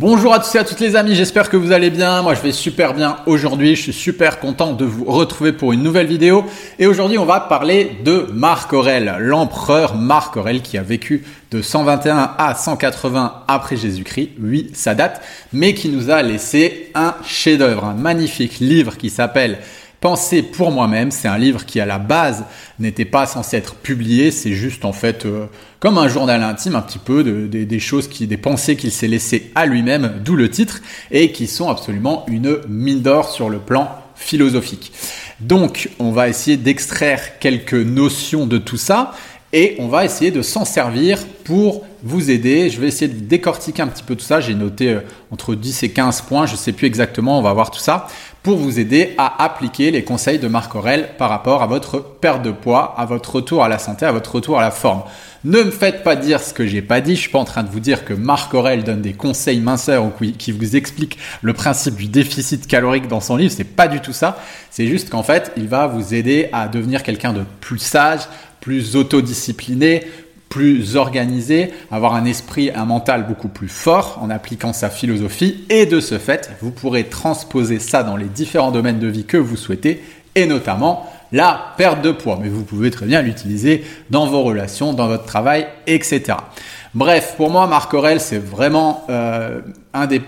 Bonjour 0.00 0.32
à 0.32 0.38
tous 0.38 0.54
et 0.54 0.58
à 0.58 0.64
toutes 0.64 0.78
les 0.78 0.94
amis, 0.94 1.16
j'espère 1.16 1.50
que 1.50 1.56
vous 1.56 1.72
allez 1.72 1.90
bien. 1.90 2.22
Moi 2.22 2.34
je 2.34 2.40
vais 2.40 2.52
super 2.52 2.94
bien 2.94 3.16
aujourd'hui, 3.26 3.74
je 3.74 3.82
suis 3.82 3.92
super 3.92 4.38
content 4.38 4.72
de 4.72 4.84
vous 4.84 5.04
retrouver 5.04 5.50
pour 5.50 5.72
une 5.72 5.82
nouvelle 5.82 6.06
vidéo. 6.06 6.44
Et 6.78 6.86
aujourd'hui 6.86 7.18
on 7.18 7.24
va 7.24 7.40
parler 7.40 7.96
de 8.04 8.28
Marc 8.32 8.72
Aurèle, 8.72 9.16
l'empereur 9.18 9.96
Marc 9.96 10.36
Aurèle 10.36 10.62
qui 10.62 10.78
a 10.78 10.84
vécu 10.84 11.24
de 11.50 11.62
121 11.62 12.30
à 12.38 12.54
180 12.54 13.42
après 13.48 13.76
Jésus-Christ, 13.76 14.30
oui 14.40 14.70
ça 14.72 14.94
date, 14.94 15.20
mais 15.52 15.74
qui 15.74 15.88
nous 15.88 16.10
a 16.10 16.22
laissé 16.22 16.92
un 16.94 17.16
chef-d'œuvre, 17.26 17.84
un 17.84 17.94
magnifique 17.94 18.60
livre 18.60 18.96
qui 18.96 19.10
s'appelle 19.10 19.58
Penser 20.00 20.42
pour 20.42 20.70
moi-même, 20.70 21.10
c'est 21.10 21.26
un 21.26 21.38
livre 21.38 21.66
qui 21.66 21.80
à 21.80 21.86
la 21.86 21.98
base 21.98 22.44
n'était 22.78 23.04
pas 23.04 23.26
censé 23.26 23.56
être 23.56 23.74
publié, 23.74 24.30
c'est 24.30 24.52
juste 24.52 24.84
en 24.84 24.92
fait 24.92 25.26
euh, 25.26 25.46
comme 25.80 25.98
un 25.98 26.06
journal 26.06 26.40
intime 26.44 26.76
un 26.76 26.82
petit 26.82 27.00
peu 27.00 27.24
de, 27.24 27.46
des 27.46 27.80
choses 27.80 28.06
qui, 28.06 28.28
des 28.28 28.36
pensées 28.36 28.76
qu'il 28.76 28.92
s'est 28.92 29.08
laissé 29.08 29.50
à 29.56 29.66
lui-même, 29.66 30.20
d'où 30.24 30.36
le 30.36 30.50
titre, 30.50 30.82
et 31.10 31.32
qui 31.32 31.48
sont 31.48 31.68
absolument 31.68 32.24
une 32.28 32.58
mine 32.68 33.02
d'or 33.02 33.28
sur 33.28 33.50
le 33.50 33.58
plan 33.58 33.90
philosophique. 34.14 34.92
Donc 35.40 35.90
on 35.98 36.12
va 36.12 36.28
essayer 36.28 36.56
d'extraire 36.56 37.38
quelques 37.40 37.74
notions 37.74 38.46
de 38.46 38.58
tout 38.58 38.76
ça 38.76 39.14
et 39.52 39.76
on 39.78 39.88
va 39.88 40.04
essayer 40.04 40.30
de 40.30 40.42
s'en 40.42 40.64
servir 40.64 41.26
pour 41.44 41.86
vous 42.02 42.30
aider. 42.30 42.68
Je 42.70 42.80
vais 42.80 42.88
essayer 42.88 43.08
de 43.08 43.18
décortiquer 43.18 43.82
un 43.82 43.86
petit 43.86 44.02
peu 44.02 44.14
tout 44.14 44.24
ça. 44.24 44.40
J'ai 44.40 44.54
noté 44.54 44.90
euh, 44.90 45.00
entre 45.30 45.54
10 45.54 45.84
et 45.84 45.90
15 45.90 46.22
points, 46.22 46.46
je 46.46 46.52
ne 46.52 46.58
sais 46.58 46.72
plus 46.72 46.86
exactement, 46.86 47.38
on 47.38 47.42
va 47.42 47.52
voir 47.52 47.70
tout 47.70 47.80
ça, 47.80 48.08
pour 48.48 48.56
vous 48.56 48.80
aider 48.80 49.12
à 49.18 49.44
appliquer 49.44 49.90
les 49.90 50.04
conseils 50.04 50.38
de 50.38 50.48
Marc 50.48 50.74
Aurel 50.74 51.10
par 51.18 51.28
rapport 51.28 51.62
à 51.62 51.66
votre 51.66 52.00
perte 52.00 52.40
de 52.40 52.50
poids, 52.50 52.94
à 52.96 53.04
votre 53.04 53.34
retour 53.34 53.62
à 53.62 53.68
la 53.68 53.78
santé, 53.78 54.06
à 54.06 54.12
votre 54.12 54.36
retour 54.36 54.58
à 54.58 54.62
la 54.62 54.70
forme. 54.70 55.02
Ne 55.44 55.64
me 55.64 55.70
faites 55.70 56.02
pas 56.02 56.16
dire 56.16 56.40
ce 56.40 56.54
que 56.54 56.66
j'ai 56.66 56.80
pas 56.80 57.02
dit. 57.02 57.14
Je 57.14 57.20
suis 57.20 57.30
pas 57.30 57.40
en 57.40 57.44
train 57.44 57.62
de 57.62 57.68
vous 57.68 57.78
dire 57.78 58.06
que 58.06 58.14
Marc 58.14 58.54
Aurel 58.54 58.84
donne 58.84 59.02
des 59.02 59.12
conseils 59.12 59.60
minceurs 59.60 60.02
ou 60.06 60.12
qui 60.38 60.52
vous 60.52 60.76
explique 60.76 61.18
le 61.42 61.52
principe 61.52 61.96
du 61.96 62.06
déficit 62.06 62.66
calorique 62.66 63.06
dans 63.06 63.20
son 63.20 63.36
livre. 63.36 63.52
C'est 63.54 63.64
pas 63.64 63.86
du 63.86 64.00
tout 64.00 64.14
ça. 64.14 64.38
C'est 64.70 64.86
juste 64.86 65.10
qu'en 65.10 65.22
fait, 65.22 65.52
il 65.58 65.68
va 65.68 65.86
vous 65.86 66.14
aider 66.14 66.48
à 66.54 66.68
devenir 66.68 67.02
quelqu'un 67.02 67.34
de 67.34 67.42
plus 67.60 67.78
sage, 67.78 68.22
plus 68.62 68.96
autodiscipliné, 68.96 70.06
plus 70.48 70.96
organisé, 70.96 71.72
avoir 71.90 72.14
un 72.14 72.24
esprit, 72.24 72.70
un 72.74 72.84
mental 72.84 73.26
beaucoup 73.26 73.48
plus 73.48 73.68
fort 73.68 74.18
en 74.22 74.30
appliquant 74.30 74.72
sa 74.72 74.90
philosophie 74.90 75.64
et 75.68 75.86
de 75.86 76.00
ce 76.00 76.18
fait, 76.18 76.50
vous 76.60 76.70
pourrez 76.70 77.04
transposer 77.04 77.78
ça 77.78 78.02
dans 78.02 78.16
les 78.16 78.26
différents 78.26 78.70
domaines 78.70 78.98
de 78.98 79.08
vie 79.08 79.24
que 79.24 79.36
vous 79.36 79.56
souhaitez 79.56 80.02
et 80.34 80.46
notamment 80.46 81.10
la 81.32 81.74
perte 81.76 82.02
de 82.02 82.12
poids. 82.12 82.38
Mais 82.40 82.48
vous 82.48 82.64
pouvez 82.64 82.90
très 82.90 83.06
bien 83.06 83.22
l'utiliser 83.22 83.84
dans 84.10 84.26
vos 84.26 84.42
relations, 84.42 84.92
dans 84.92 85.08
votre 85.08 85.26
travail, 85.26 85.66
etc. 85.86 86.22
Bref, 86.94 87.34
pour 87.36 87.50
moi, 87.50 87.66
Marc 87.66 87.92
Aurel, 87.92 88.20
c'est 88.20 88.38
vraiment 88.38 89.04
euh, 89.10 89.60
un 89.92 90.06
des 90.06 90.22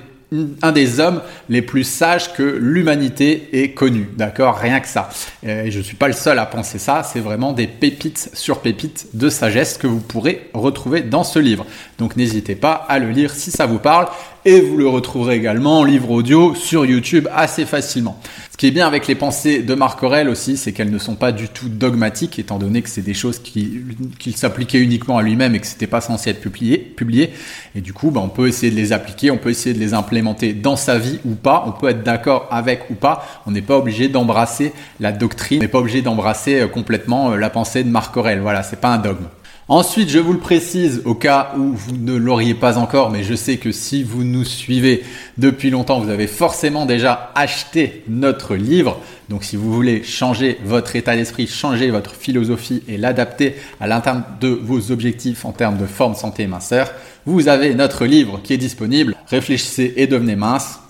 un 0.63 0.73
des 0.73 1.01
hommes 1.01 1.23
les 1.49 1.63
plus 1.63 1.85
sages 1.85 2.33
que 2.33 2.43
l'humanité 2.43 3.49
ait 3.53 3.73
connu. 3.73 4.09
D'accord? 4.17 4.57
Rien 4.57 4.81
que 4.81 4.89
ça. 4.89 5.09
Et 5.43 5.71
je 5.71 5.79
ne 5.79 5.83
suis 5.83 5.97
pas 5.97 6.07
le 6.09 6.15
seul 6.15 6.39
à 6.39 6.47
penser 6.47 6.79
ça. 6.79 7.03
C'est 7.03 7.21
vraiment 7.21 7.53
des 7.53 7.67
pépites 7.67 8.31
sur 8.35 8.61
pépites 8.61 9.09
de 9.15 9.29
sagesse 9.29 9.77
que 9.77 9.87
vous 9.87 10.01
pourrez 10.01 10.51
retrouver 10.55 11.01
dans 11.03 11.25
ce 11.25 11.39
livre. 11.39 11.67
Donc 11.99 12.17
n'hésitez 12.17 12.55
pas 12.55 12.73
à 12.73 12.99
le 12.99 13.11
lire 13.11 13.33
si 13.35 13.51
ça 13.51 13.67
vous 13.67 13.79
parle. 13.79 14.07
Et 14.47 14.63
vous 14.63 14.79
le 14.79 14.89
retrouverez 14.89 15.37
également 15.37 15.81
en 15.81 15.85
livre 15.85 16.11
audio 16.11 16.55
sur 16.55 16.87
YouTube 16.87 17.29
assez 17.35 17.67
facilement. 17.67 18.19
Ce 18.51 18.57
qui 18.57 18.67
est 18.67 18.71
bien 18.71 18.87
avec 18.87 19.07
les 19.07 19.15
pensées 19.15 19.63
de 19.63 19.75
Marc 19.75 20.03
Aurel 20.03 20.31
aussi, 20.31 20.57
c'est 20.57 20.73
qu'elles 20.73 20.91
ne 20.91 20.99
sont 20.99 21.15
pas 21.15 21.31
du 21.31 21.49
tout 21.49 21.69
dogmatiques, 21.69 22.39
étant 22.39 22.59
donné 22.59 22.81
que 22.81 22.89
c'est 22.89 23.03
des 23.03 23.13
choses 23.13 23.39
qu'il 23.39 23.85
qui 24.19 24.33
s'appliquait 24.33 24.79
uniquement 24.79 25.19
à 25.19 25.23
lui-même 25.23 25.55
et 25.55 25.61
que 25.61 25.67
c'était 25.67 25.87
pas 25.87 26.01
censé 26.01 26.31
être 26.31 26.41
publié. 26.41 26.79
publié. 26.79 27.35
Et 27.75 27.83
du 27.83 27.93
coup, 27.93 28.11
bah, 28.11 28.23
on 28.25 28.31
peut 28.31 28.49
essayer 28.49 28.73
de 28.73 28.77
les 28.77 28.95
appliquer, 28.95 29.31
on 29.31 29.37
peut 29.37 29.51
essayer 29.51 29.75
de 29.75 29.81
les 29.81 29.93
implémenter 29.93 30.55
dans 30.55 30.77
sa 30.77 30.99
vie 30.99 31.21
ou 31.27 31.35
pas. 31.35 31.65
On 31.67 31.73
peut 31.73 31.91
être 31.91 32.03
d'accord 32.03 32.49
avec 32.51 32.89
ou 32.89 32.95
pas. 32.95 33.27
On 33.45 33.51
n'est 33.51 33.61
pas 33.61 33.77
obligé 33.77 34.09
d'embrasser 34.09 34.73
la 35.01 35.13
doctrine, 35.13 35.59
on 35.59 35.63
n'est 35.63 35.69
pas 35.69 35.81
obligé 35.81 36.01
d'embrasser 36.01 36.61
euh, 36.61 36.67
complètement 36.67 37.33
euh, 37.33 37.37
la 37.37 37.51
pensée 37.51 37.85
de 37.85 37.91
Marc 37.91 38.17
Aurel. 38.17 38.41
Voilà, 38.41 38.63
c'est 38.63 38.81
pas 38.81 38.89
un 38.89 38.99
dogme. 38.99 39.27
Ensuite, 39.71 40.09
je 40.09 40.19
vous 40.19 40.33
le 40.33 40.41
précise 40.41 41.01
au 41.05 41.15
cas 41.15 41.53
où 41.57 41.75
vous 41.75 41.97
ne 41.97 42.17
l'auriez 42.17 42.55
pas 42.55 42.77
encore, 42.77 43.09
mais 43.09 43.23
je 43.23 43.37
sais 43.37 43.57
que 43.57 43.71
si 43.71 44.03
vous 44.03 44.25
nous 44.25 44.45
suivez 44.45 45.05
depuis 45.39 45.71
longtemps, 45.71 46.01
vous 46.01 46.11
avez 46.11 46.27
forcément 46.27 46.87
déjà 46.87 47.31
acheté 47.37 48.03
notre 48.09 48.57
livre. 48.57 48.99
Donc 49.29 49.45
si 49.45 49.55
vous 49.55 49.73
voulez 49.73 50.03
changer 50.03 50.59
votre 50.65 50.97
état 50.97 51.15
d'esprit, 51.15 51.47
changer 51.47 51.93
votre 51.93 52.17
philosophie 52.17 52.83
et 52.89 52.97
l'adapter 52.97 53.55
à 53.81 53.87
l'interne 53.87 54.25
de 54.41 54.49
vos 54.49 54.91
objectifs 54.91 55.45
en 55.45 55.53
termes 55.53 55.79
de 55.79 55.87
forme, 55.87 56.17
santé 56.17 56.43
et 56.43 56.49
minceur, 56.49 56.91
vous 57.25 57.47
avez 57.47 57.73
notre 57.77 58.07
livre 58.07 58.41
qui 58.43 58.55
est 58.55 58.59
disponible. 58.59 59.15
Réfléchissez 59.29 59.95
et 59.97 60.09
devenez 60.09 60.35
mince, 60.35 60.81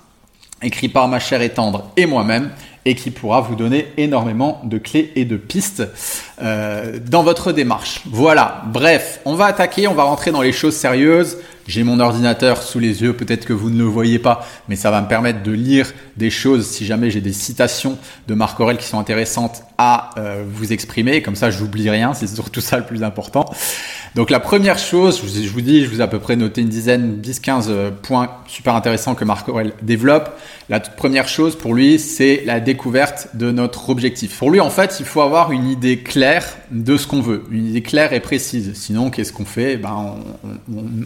écrit 0.63 0.89
par 0.89 1.07
ma 1.07 1.21
chère 1.21 1.43
et 1.43 1.51
tendre 1.51 1.91
et 1.99 2.07
moi-même 2.07 2.49
et 2.85 2.95
qui 2.95 3.11
pourra 3.11 3.41
vous 3.41 3.57
donner 3.57 3.87
énormément 3.97 4.61
de 4.65 4.79
clés 4.79 5.13
et 5.17 5.25
de 5.25 5.37
pistes 5.37 5.83
euh, 6.41 6.99
dans 7.05 7.23
votre 7.23 7.53
démarche. 7.53 8.01
Voilà, 8.07 8.63
bref, 8.67 9.21
on 9.25 9.35
va 9.35 9.47
attaquer, 9.47 9.87
on 9.87 9.95
va 9.95 10.05
rentrer 10.05 10.31
dans 10.31 10.43
les 10.43 10.53
choses 10.53 10.75
sérieuses. 10.75 11.39
J'ai 11.67 11.85
mon 11.85 12.01
ordinateur 12.01 12.63
sous 12.63 12.79
les 12.79 13.03
yeux, 13.03 13.13
peut-être 13.13 13.45
que 13.45 13.53
vous 13.53 13.71
ne 13.71 13.79
le 13.79 13.85
voyez 13.85 14.19
pas, 14.19 14.47
mais 14.69 14.77
ça 14.77 14.91
va 14.91 15.03
me 15.03 15.09
permettre 15.09 15.43
de 15.43 15.53
lire 15.53 15.93
des 16.17 16.31
choses 16.31 16.67
si 16.67 16.85
jamais 16.87 17.11
j'ai 17.11 17.21
des 17.21 17.33
citations 17.33 17.99
de 18.27 18.35
Marc 18.35 18.59
Aurel 18.59 18.77
qui 18.77 18.87
sont 18.87 18.99
intéressantes 18.99 19.63
à 19.79 20.11
euh, 20.17 20.43
vous 20.49 20.73
exprimer. 20.73 21.23
Comme 21.23 21.37
ça, 21.37 21.51
je 21.51 21.63
n'oublie 21.63 21.89
rien, 21.89 22.13
c'est 22.15 22.27
surtout 22.27 22.61
ça 22.61 22.79
le 22.79 22.85
plus 22.85 23.05
important. 23.05 23.45
Donc 24.17 24.31
la 24.31 24.41
première 24.41 24.79
chose, 24.79 25.19
je 25.19 25.49
vous, 25.49 25.61
dis, 25.61 25.85
je 25.85 25.89
vous 25.89 26.01
ai 26.01 26.03
à 26.03 26.09
peu 26.09 26.19
près 26.19 26.35
noté 26.35 26.63
une 26.63 26.69
dizaine, 26.69 27.21
10-15 27.23 27.67
euh, 27.69 27.91
points 27.93 28.29
super 28.49 28.75
intéressants 28.75 29.15
que 29.15 29.25
Marc 29.25 29.49
Aurel 29.49 29.73
développe. 29.83 30.37
La 30.69 30.81
toute 30.81 30.97
première 30.97 31.29
chose 31.29 31.57
pour 31.57 31.75
lui, 31.75 32.01
c'est 32.01 32.43
la 32.45 32.59
découverte 32.59 33.29
de 33.35 33.53
notre 33.53 33.89
objectif. 33.89 34.37
Pour 34.37 34.51
lui, 34.51 34.59
en 34.59 34.71
fait, 34.71 34.97
il 34.99 35.07
faut 35.07 35.21
avoir 35.21 35.53
une 35.53 35.69
idée 35.69 35.99
claire 35.99 36.45
de 36.73 36.97
ce 36.97 37.07
qu'on 37.07 37.21
veut, 37.21 37.45
une 37.53 37.69
idée 37.69 37.83
claire 37.83 38.13
et 38.13 38.19
précise. 38.19 38.73
Sinon, 38.75 39.11
qu'est-ce 39.11 39.33
qu'on 39.33 39.45
fait? 39.45 39.77
Ben, 39.77 40.17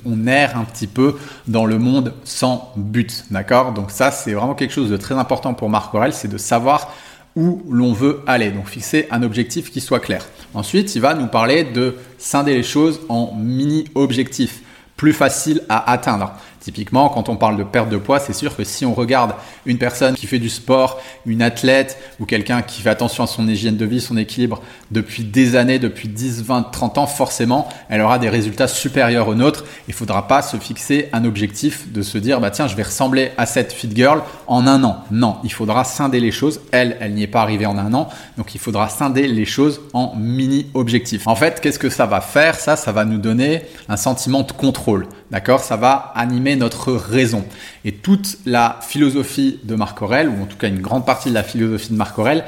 on, 0.07 0.27
erre 0.27 0.57
un 0.57 0.65
petit 0.65 0.87
peu 0.87 1.17
dans 1.47 1.67
le 1.67 1.79
monde 1.79 2.15
sans 2.25 2.73
but, 2.77 3.27
d'accord? 3.31 3.73
Donc 3.73 3.91
ça, 3.91 4.11
c'est 4.11 4.33
vraiment 4.33 4.55
quelque 4.55 4.73
chose 4.73 4.89
de 4.89 4.97
très 4.97 5.15
important 5.15 5.53
pour 5.53 5.69
Marc 5.69 5.95
Aurel, 5.95 6.15
c'est 6.15 6.29
de 6.29 6.39
savoir 6.39 6.95
où 7.37 7.63
l'on 7.69 7.93
veut 7.93 8.21
aller. 8.27 8.51
Donc 8.51 8.69
fixer 8.69 9.07
un 9.11 9.23
objectif 9.23 9.71
qui 9.71 9.83
soit 9.83 10.01
clair. 10.01 10.25
Ensuite, 10.55 10.95
il 10.95 11.01
va 11.01 11.15
nous 11.15 11.27
parler 11.27 11.65
de 11.65 11.97
scinder 12.19 12.55
les 12.55 12.63
choses 12.63 13.01
en 13.09 13.35
mini-objectifs, 13.37 14.63
plus 14.97 15.13
faciles 15.13 15.63
à 15.69 15.91
atteindre. 15.91 16.33
Typiquement, 16.65 17.11
quand 17.11 17.29
on 17.29 17.37
parle 17.37 17.59
de 17.59 17.63
perte 17.63 17.91
de 17.91 17.99
poids, 17.99 18.19
c'est 18.19 18.33
sûr 18.33 18.57
que 18.57 18.65
si 18.65 18.87
on 18.87 18.95
regarde 18.95 19.35
une 19.67 19.77
personne 19.77 20.15
qui 20.15 20.27
fait 20.27 20.39
du 20.39 20.49
sport, 20.49 20.99
une 21.27 21.43
athlète 21.43 21.99
ou 22.21 22.25
quelqu'un 22.25 22.63
qui 22.63 22.81
fait 22.81 22.89
attention 22.89 23.23
à 23.23 23.27
son 23.27 23.47
hygiène 23.47 23.77
de 23.77 23.85
vie, 23.85 24.01
son 24.01 24.17
équilibre 24.17 24.63
depuis 24.91 25.25
des 25.25 25.57
années, 25.57 25.79
depuis 25.79 26.09
10, 26.09 26.43
20, 26.43 26.63
30 26.73 26.97
ans, 26.97 27.07
forcément, 27.07 27.69
elle 27.91 28.01
aura 28.01 28.19
des 28.19 28.31
résultats 28.31 28.67
supérieurs 28.67 29.29
aux 29.29 29.35
nôtres. 29.35 29.67
Il 29.89 29.91
ne 29.91 29.95
faudra 29.97 30.27
pas 30.27 30.41
se 30.41 30.57
fixer 30.57 31.11
un 31.13 31.27
objectif 31.27 31.93
de 31.93 32.01
se 32.01 32.17
dire, 32.17 32.41
bah 32.41 32.51
tiens, 32.51 32.67
je 32.67 32.77
vais 32.77 32.83
ressembler 32.83 33.33
à 33.37 33.45
cette 33.45 33.71
fit 33.71 33.91
girl 33.95 34.23
en 34.47 34.67
un 34.67 34.85
an. 34.85 35.05
Non, 35.11 35.37
il 35.45 35.53
faudra 35.53 35.85
scinder 35.85 36.19
les 36.19 36.33
choses. 36.33 36.63
Elle, 36.73 36.97
elle 36.99 37.13
n'y 37.13 37.25
est 37.25 37.27
pas 37.27 37.43
arrivée 37.43 37.67
en 37.67 37.77
un 37.77 37.93
an. 37.93 38.09
Donc 38.39 38.55
il 38.55 38.59
faudra 38.59 38.89
scinder 38.89 39.29
les 39.29 39.45
choses 39.45 39.83
en 39.93 40.15
mini 40.17 40.71
objectifs. 40.73 41.27
En 41.27 41.37
fait, 41.37 41.61
qu'est-ce 41.61 41.79
que 41.79 41.91
ça 41.91 42.07
va 42.07 42.23
faire? 42.23 42.55
Ça, 42.55 42.77
ça 42.77 42.91
va 42.91 43.05
nous 43.05 43.19
donner 43.19 43.65
un 43.91 43.99
sentiment 43.99 44.45
de 44.45 44.53
contrôle. 44.53 45.07
D'accord? 45.31 45.61
Ça 45.61 45.77
va 45.77 46.13
animer 46.15 46.54
notre 46.57 46.93
raison. 46.93 47.45
Et 47.85 47.93
toute 47.93 48.39
la 48.47 48.79
philosophie 48.83 49.61
de 49.65 49.75
Marc 49.75 50.01
Aurel, 50.03 50.29
ou 50.29 50.43
en 50.43 50.47
tout 50.47 50.57
cas 50.57 50.69
une 50.69 50.81
grande 50.81 51.07
partie 51.07 51.29
de 51.29 51.35
la 51.35 51.43
philosophie 51.43 51.91
de 51.91 51.97
Marc 51.97 52.19
Aurel, 52.19 52.45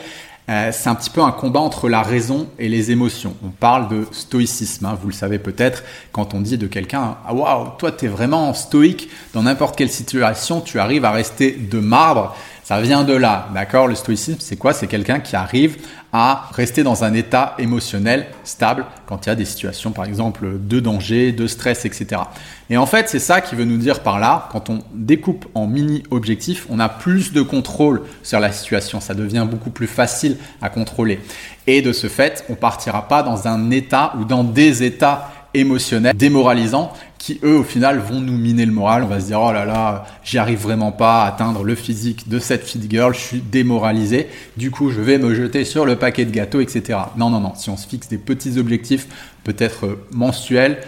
euh, 0.49 0.71
c'est 0.72 0.89
un 0.89 0.94
petit 0.94 1.11
peu 1.11 1.22
un 1.22 1.33
combat 1.33 1.59
entre 1.59 1.89
la 1.89 2.03
raison 2.03 2.49
et 2.59 2.69
les 2.69 2.93
émotions. 2.93 3.34
On 3.44 3.49
parle 3.49 3.89
de 3.89 4.06
stoïcisme, 4.12 4.87
hein, 4.87 4.97
vous 5.00 5.09
le 5.09 5.12
savez 5.12 5.41
peut-être, 5.41 5.83
quand 6.12 6.34
on 6.34 6.41
dit 6.41 6.56
de 6.56 6.69
quelqu'un 6.69 7.17
Ah 7.27 7.34
waouh, 7.34 7.71
toi 7.78 7.91
tu 7.91 8.05
es 8.05 8.09
vraiment 8.09 8.55
stoïque, 8.55 9.11
dans 9.34 9.43
n'importe 9.43 9.77
quelle 9.77 9.91
situation, 9.91 10.61
tu 10.61 10.78
arrives 10.78 11.05
à 11.05 11.11
rester 11.11 11.50
de 11.50 11.81
marbre. 11.81 12.37
Ça 12.66 12.80
vient 12.80 13.04
de 13.04 13.12
là, 13.12 13.48
d'accord 13.54 13.86
Le 13.86 13.94
stoïcisme, 13.94 14.38
c'est 14.40 14.56
quoi? 14.56 14.72
C'est 14.72 14.88
quelqu'un 14.88 15.20
qui 15.20 15.36
arrive 15.36 15.76
à 16.12 16.50
rester 16.52 16.82
dans 16.82 17.04
un 17.04 17.14
état 17.14 17.54
émotionnel 17.60 18.26
stable 18.42 18.86
quand 19.06 19.24
il 19.24 19.28
y 19.28 19.32
a 19.32 19.36
des 19.36 19.44
situations, 19.44 19.92
par 19.92 20.04
exemple, 20.04 20.58
de 20.58 20.80
danger, 20.80 21.30
de 21.30 21.46
stress, 21.46 21.84
etc. 21.84 22.22
Et 22.68 22.76
en 22.76 22.86
fait, 22.86 23.08
c'est 23.08 23.20
ça 23.20 23.40
qui 23.40 23.54
veut 23.54 23.64
nous 23.64 23.76
dire 23.76 24.00
par 24.00 24.18
là, 24.18 24.48
quand 24.50 24.68
on 24.68 24.80
découpe 24.92 25.46
en 25.54 25.68
mini-objectifs, 25.68 26.66
on 26.68 26.80
a 26.80 26.88
plus 26.88 27.32
de 27.32 27.40
contrôle 27.40 28.02
sur 28.24 28.40
la 28.40 28.50
situation. 28.50 28.98
Ça 28.98 29.14
devient 29.14 29.46
beaucoup 29.48 29.70
plus 29.70 29.86
facile 29.86 30.36
à 30.60 30.68
contrôler. 30.68 31.20
Et 31.68 31.82
de 31.82 31.92
ce 31.92 32.08
fait, 32.08 32.44
on 32.48 32.56
partira 32.56 33.06
pas 33.06 33.22
dans 33.22 33.46
un 33.46 33.70
état 33.70 34.12
ou 34.18 34.24
dans 34.24 34.42
des 34.42 34.82
états 34.82 35.30
émotionnels 35.54 36.16
démoralisants 36.16 36.92
qui 37.26 37.40
eux 37.43 37.56
au 37.56 37.64
final 37.64 37.99
vont 37.99 38.20
nous 38.20 38.38
miner 38.38 38.64
le 38.67 38.70
moral. 38.70 39.02
On 39.02 39.08
va 39.08 39.19
se 39.19 39.26
dire 39.26 39.40
oh 39.40 39.52
là 39.52 39.64
là, 39.64 40.05
j'y 40.23 40.38
arrive 40.38 40.61
vraiment 40.61 40.93
pas 40.93 41.25
à 41.25 41.26
atteindre 41.26 41.64
le 41.64 41.75
physique 41.75 42.28
de 42.28 42.38
cette 42.38 42.62
fit 42.62 42.81
girl, 42.88 43.12
je 43.12 43.19
suis 43.19 43.40
démoralisé. 43.40 44.28
Du 44.56 44.70
coup, 44.70 44.90
je 44.90 45.00
vais 45.00 45.19
me 45.19 45.34
jeter 45.34 45.64
sur 45.64 45.84
le 45.87 45.96
paquet 45.96 46.25
de 46.25 46.31
gâteaux, 46.31 46.61
etc. 46.61 47.00
Non 47.17 47.31
non 47.31 47.40
non, 47.40 47.55
si 47.56 47.69
on 47.69 47.76
se 47.76 47.88
fixe 47.88 48.06
des 48.06 48.19
petits 48.19 48.61
objectifs 48.61 49.08
peut-être 49.46 49.98
mensuel, 50.10 50.78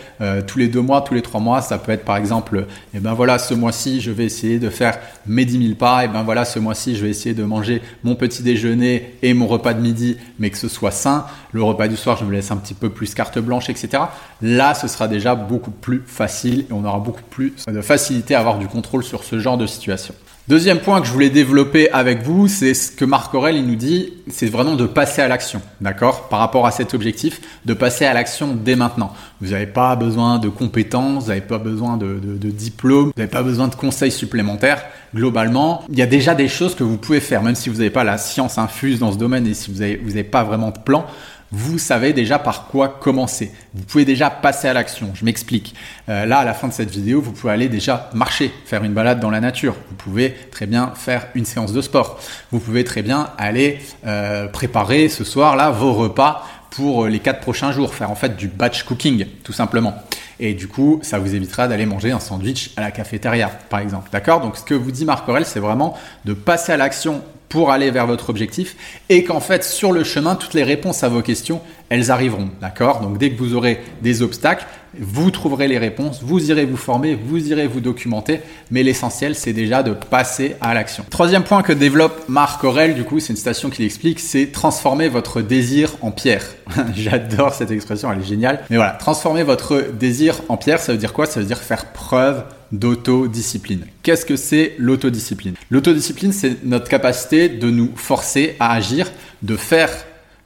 tous 0.49 0.59
les 0.59 0.67
deux 0.67 0.81
mois, 0.81 1.01
tous 1.03 1.15
les 1.15 1.23
trois 1.23 1.41
mois. 1.41 1.63
Ça 1.63 1.79
peut 1.79 1.93
être 1.93 2.05
par 2.05 2.17
exemple, 2.17 2.67
eh 2.93 2.99
ben 2.99 3.15
voilà, 3.15 3.39
ce 3.39 3.55
mois-ci, 3.55 4.01
je 4.01 4.11
vais 4.11 4.25
essayer 4.25 4.59
de 4.59 4.69
faire 4.69 4.99
mes 5.27 5.45
10 5.45 5.63
000 5.67 5.75
pas. 5.77 6.03
Et 6.03 6.07
eh 6.07 6.09
ben 6.09 6.25
voilà, 6.25 6.45
ce 6.45 6.59
mois-ci, 6.59 6.97
je 6.97 7.05
vais 7.05 7.11
essayer 7.11 7.35
de 7.35 7.45
manger 7.45 7.81
mon 8.03 8.17
petit 8.17 8.43
déjeuner 8.43 9.15
et 9.23 9.33
mon 9.33 9.47
repas 9.47 9.75
de 9.75 9.81
midi, 9.81 10.17
mais 10.41 10.51
que 10.51 10.59
ce 10.59 10.69
soit 10.69 10.91
sain. 10.91 11.27
Le 11.53 11.63
repas 11.63 11.87
du 11.87 11.97
soir, 11.97 12.17
je 12.17 12.25
me 12.25 12.33
laisse 12.33 12.51
un 12.51 12.57
petit 12.57 12.75
peu 12.75 12.91
plus 12.91 13.15
carte 13.15 13.39
blanche, 13.39 13.71
etc. 13.71 14.03
Là, 14.43 14.75
ce 14.75 14.89
sera 14.89 15.07
déjà 15.07 15.37
beaucoup 15.37 15.71
plus 15.71 16.03
facile 16.05 16.67
et 16.69 16.73
on 16.73 16.85
aura 16.85 16.99
beaucoup 16.99 17.23
plus 17.31 17.55
de 17.67 17.81
facilité 17.81 18.35
à 18.35 18.41
avoir 18.41 18.59
du 18.59 18.67
contrôle 18.67 19.05
sur 19.05 19.23
ce 19.23 19.39
genre 19.39 19.57
de 19.57 19.67
situation. 19.67 20.15
Deuxième 20.49 20.79
point 20.79 21.03
que 21.03 21.07
je 21.07 21.13
voulais 21.13 21.29
développer 21.29 21.91
avec 21.91 22.23
vous, 22.23 22.49
c'est 22.49 22.73
ce 22.73 22.91
que 22.91 23.05
Marc 23.05 23.35
Aurel 23.35 23.57
il 23.57 23.67
nous 23.67 23.75
dit, 23.75 24.15
c'est 24.29 24.47
vraiment 24.47 24.77
de 24.77 24.87
passer 24.87 25.21
à 25.21 25.29
l'action, 25.29 25.61
d'accord 25.83 26.31
Par 26.31 26.39
rapport 26.39 26.67
à 26.67 26.71
cet 26.71 26.95
objectif, 26.95 27.43
de 27.67 27.75
passer 27.75 28.07
à 28.07 28.15
l'action 28.15 28.55
dès 28.55 28.75
maintenant. 28.75 29.13
Vous 29.43 29.51
n'avez 29.51 29.67
pas 29.67 29.95
besoin 29.95 30.39
de 30.39 30.49
compétences, 30.49 31.25
vous 31.25 31.29
n'avez 31.29 31.43
pas 31.43 31.59
besoin 31.59 31.99
de, 31.99 32.19
de, 32.19 32.51
diplôme, 32.51 33.09
vous 33.09 33.13
n'avez 33.19 33.31
pas 33.31 33.43
besoin 33.43 33.69
de 33.69 33.75
conseils 33.75 34.11
supplémentaires. 34.11 34.83
Globalement, 35.15 35.85
il 35.91 35.99
y 35.99 36.03
a 36.03 36.07
déjà 36.07 36.35
des 36.35 36.49
choses 36.49 36.75
que 36.75 36.83
vous 36.83 36.97
pouvez 36.97 37.21
faire, 37.21 37.43
même 37.43 37.55
si 37.55 37.69
vous 37.69 37.77
n'avez 37.77 37.91
pas 37.91 38.05
la 38.05 38.17
science 38.17 38.57
infuse 38.57 39.01
dans 39.01 39.13
ce 39.13 39.19
domaine 39.19 39.47
et 39.47 39.53
si 39.53 39.71
vous 39.71 39.81
n'avez 39.81 40.25
pas 40.25 40.45
vraiment 40.45 40.71
de 40.71 40.79
plan 40.79 41.05
vous 41.51 41.79
savez 41.79 42.13
déjà 42.13 42.39
par 42.39 42.67
quoi 42.67 42.89
commencer. 42.89 43.53
Vous 43.75 43.85
pouvez 43.85 44.05
déjà 44.05 44.29
passer 44.29 44.69
à 44.69 44.75
l'action. 44.75 45.11
Je 45.15 45.25
m'explique. 45.25 45.75
Euh, 46.09 46.27
là, 46.27 46.39
à 46.39 46.45
la 46.45 46.55
fin 46.55 46.69
de 46.69 46.73
cette 46.73 46.91
vidéo, 46.91 47.23
vous 47.23 47.33
pouvez 47.33 47.53
aller 47.53 47.69
déjà 47.69 48.11
marcher, 48.13 48.53
faire 48.67 48.85
une 48.85 48.93
balade 48.93 49.21
dans 49.21 49.31
la 49.31 49.41
nature. 49.41 49.75
Vous 49.89 49.97
pouvez 49.97 50.37
très 50.51 50.67
bien 50.67 50.93
faire 50.95 51.27
une 51.35 51.47
séance 51.47 51.73
de 51.73 51.81
sport. 51.81 52.21
Vous 52.53 52.61
pouvez 52.61 52.85
très 52.85 53.03
bien 53.03 53.31
aller 53.39 53.79
euh, 54.07 54.49
préparer 54.49 55.09
ce 55.09 55.25
soir-là 55.25 55.71
vos 55.71 55.95
repas 55.95 56.47
pour 56.71 57.07
les 57.07 57.19
quatre 57.19 57.41
prochains 57.41 57.73
jours. 57.73 57.95
Faire 57.95 58.11
en 58.11 58.15
fait 58.15 58.37
du 58.37 58.49
batch 58.49 58.83
cooking, 58.83 59.27
tout 59.43 59.55
simplement. 59.55 59.95
Et 60.41 60.55
du 60.55 60.69
coup, 60.69 61.01
ça 61.03 61.19
vous 61.19 61.35
évitera 61.35 61.67
d'aller 61.67 61.87
manger 61.87 62.13
un 62.13 62.21
sandwich 62.21 62.73
à 62.77 62.83
la 62.83 62.91
cafétéria, 62.91 63.49
par 63.49 63.81
exemple. 63.81 64.11
D'accord? 64.13 64.41
Donc, 64.41 64.57
ce 64.57 64.63
que 64.63 64.75
vous 64.75 64.93
dit 64.93 65.05
Marc 65.05 65.29
Aurel, 65.29 65.45
c'est 65.45 65.61
vraiment 65.61 65.97
de 66.25 66.33
passer 66.33 66.73
à 66.73 66.77
l'action 66.77 67.23
pour 67.49 67.71
aller 67.71 67.91
vers 67.91 68.07
votre 68.07 68.31
objectif 68.31 68.77
et 69.09 69.25
qu'en 69.25 69.41
fait 69.41 69.65
sur 69.65 69.93
le 69.93 70.05
chemin 70.05 70.35
toutes 70.35 70.55
les 70.55 70.65
réponses 70.65 71.03
à 71.03 71.09
vos 71.09 71.23
questions 71.23 71.61
elles 71.89 72.11
arriveront 72.11 72.51
d'accord? 72.61 73.01
Donc 73.01 73.19
dès 73.19 73.31
que 73.31 73.39
vous 73.39 73.55
aurez 73.55 73.81
des 74.03 74.23
obstacles 74.23 74.67
vous 74.99 75.31
trouverez 75.31 75.69
les 75.69 75.79
réponses 75.79 76.23
vous 76.23 76.51
irez 76.51 76.65
vous 76.65 76.77
former 76.77 77.15
vous 77.15 77.49
irez 77.49 77.67
vous 77.67 77.81
documenter 77.81 78.41
mais 78.71 78.83
l'essentiel 78.83 79.35
c'est 79.35 79.53
déjà 79.53 79.83
de 79.83 79.93
passer 79.93 80.57
à 80.61 80.75
l'action. 80.75 81.05
Troisième 81.09 81.45
point 81.45 81.63
que 81.63 81.73
développe 81.73 82.29
Marc 82.29 82.65
Aurel 82.65 82.95
du 82.95 83.05
coup 83.05 83.21
c'est 83.21 83.33
une 83.33 83.37
citation 83.37 83.71
qui 83.71 83.83
l'explique 83.83 84.21
c'est 84.21 84.47
transformer 84.47 85.09
votre 85.09 85.41
désir 85.41 85.93
en 86.03 86.11
pierre. 86.11 86.45
J'adore 86.95 87.55
cette 87.55 87.71
expression 87.71 88.13
elle 88.13 88.21
est 88.21 88.25
géniale. 88.25 88.65
Mais 88.71 88.77
voilà 88.77 88.93
transformer 88.93 89.43
votre 89.43 89.93
désir 89.93 90.41
en 90.49 90.57
pierre 90.57 90.81
ça 90.81 90.93
veut 90.93 90.99
dire 90.99 91.13
quoi? 91.13 91.27
Ça 91.27 91.41
veut 91.41 91.47
dire 91.47 91.59
faire 91.59 91.87
preuve 91.93 92.45
d'autodiscipline. 92.73 93.87
Qu'est-ce 94.03 94.27
que 94.27 94.37
c'est 94.37 94.75
l'autodiscipline? 94.79 95.55
L'autodiscipline, 95.71 96.33
c'est 96.33 96.65
notre 96.65 96.89
capacité 96.89 97.49
de 97.49 97.71
nous 97.71 97.93
forcer 97.97 98.57
à 98.61 98.73
agir, 98.73 99.11
de 99.43 99.57
faire 99.57 99.91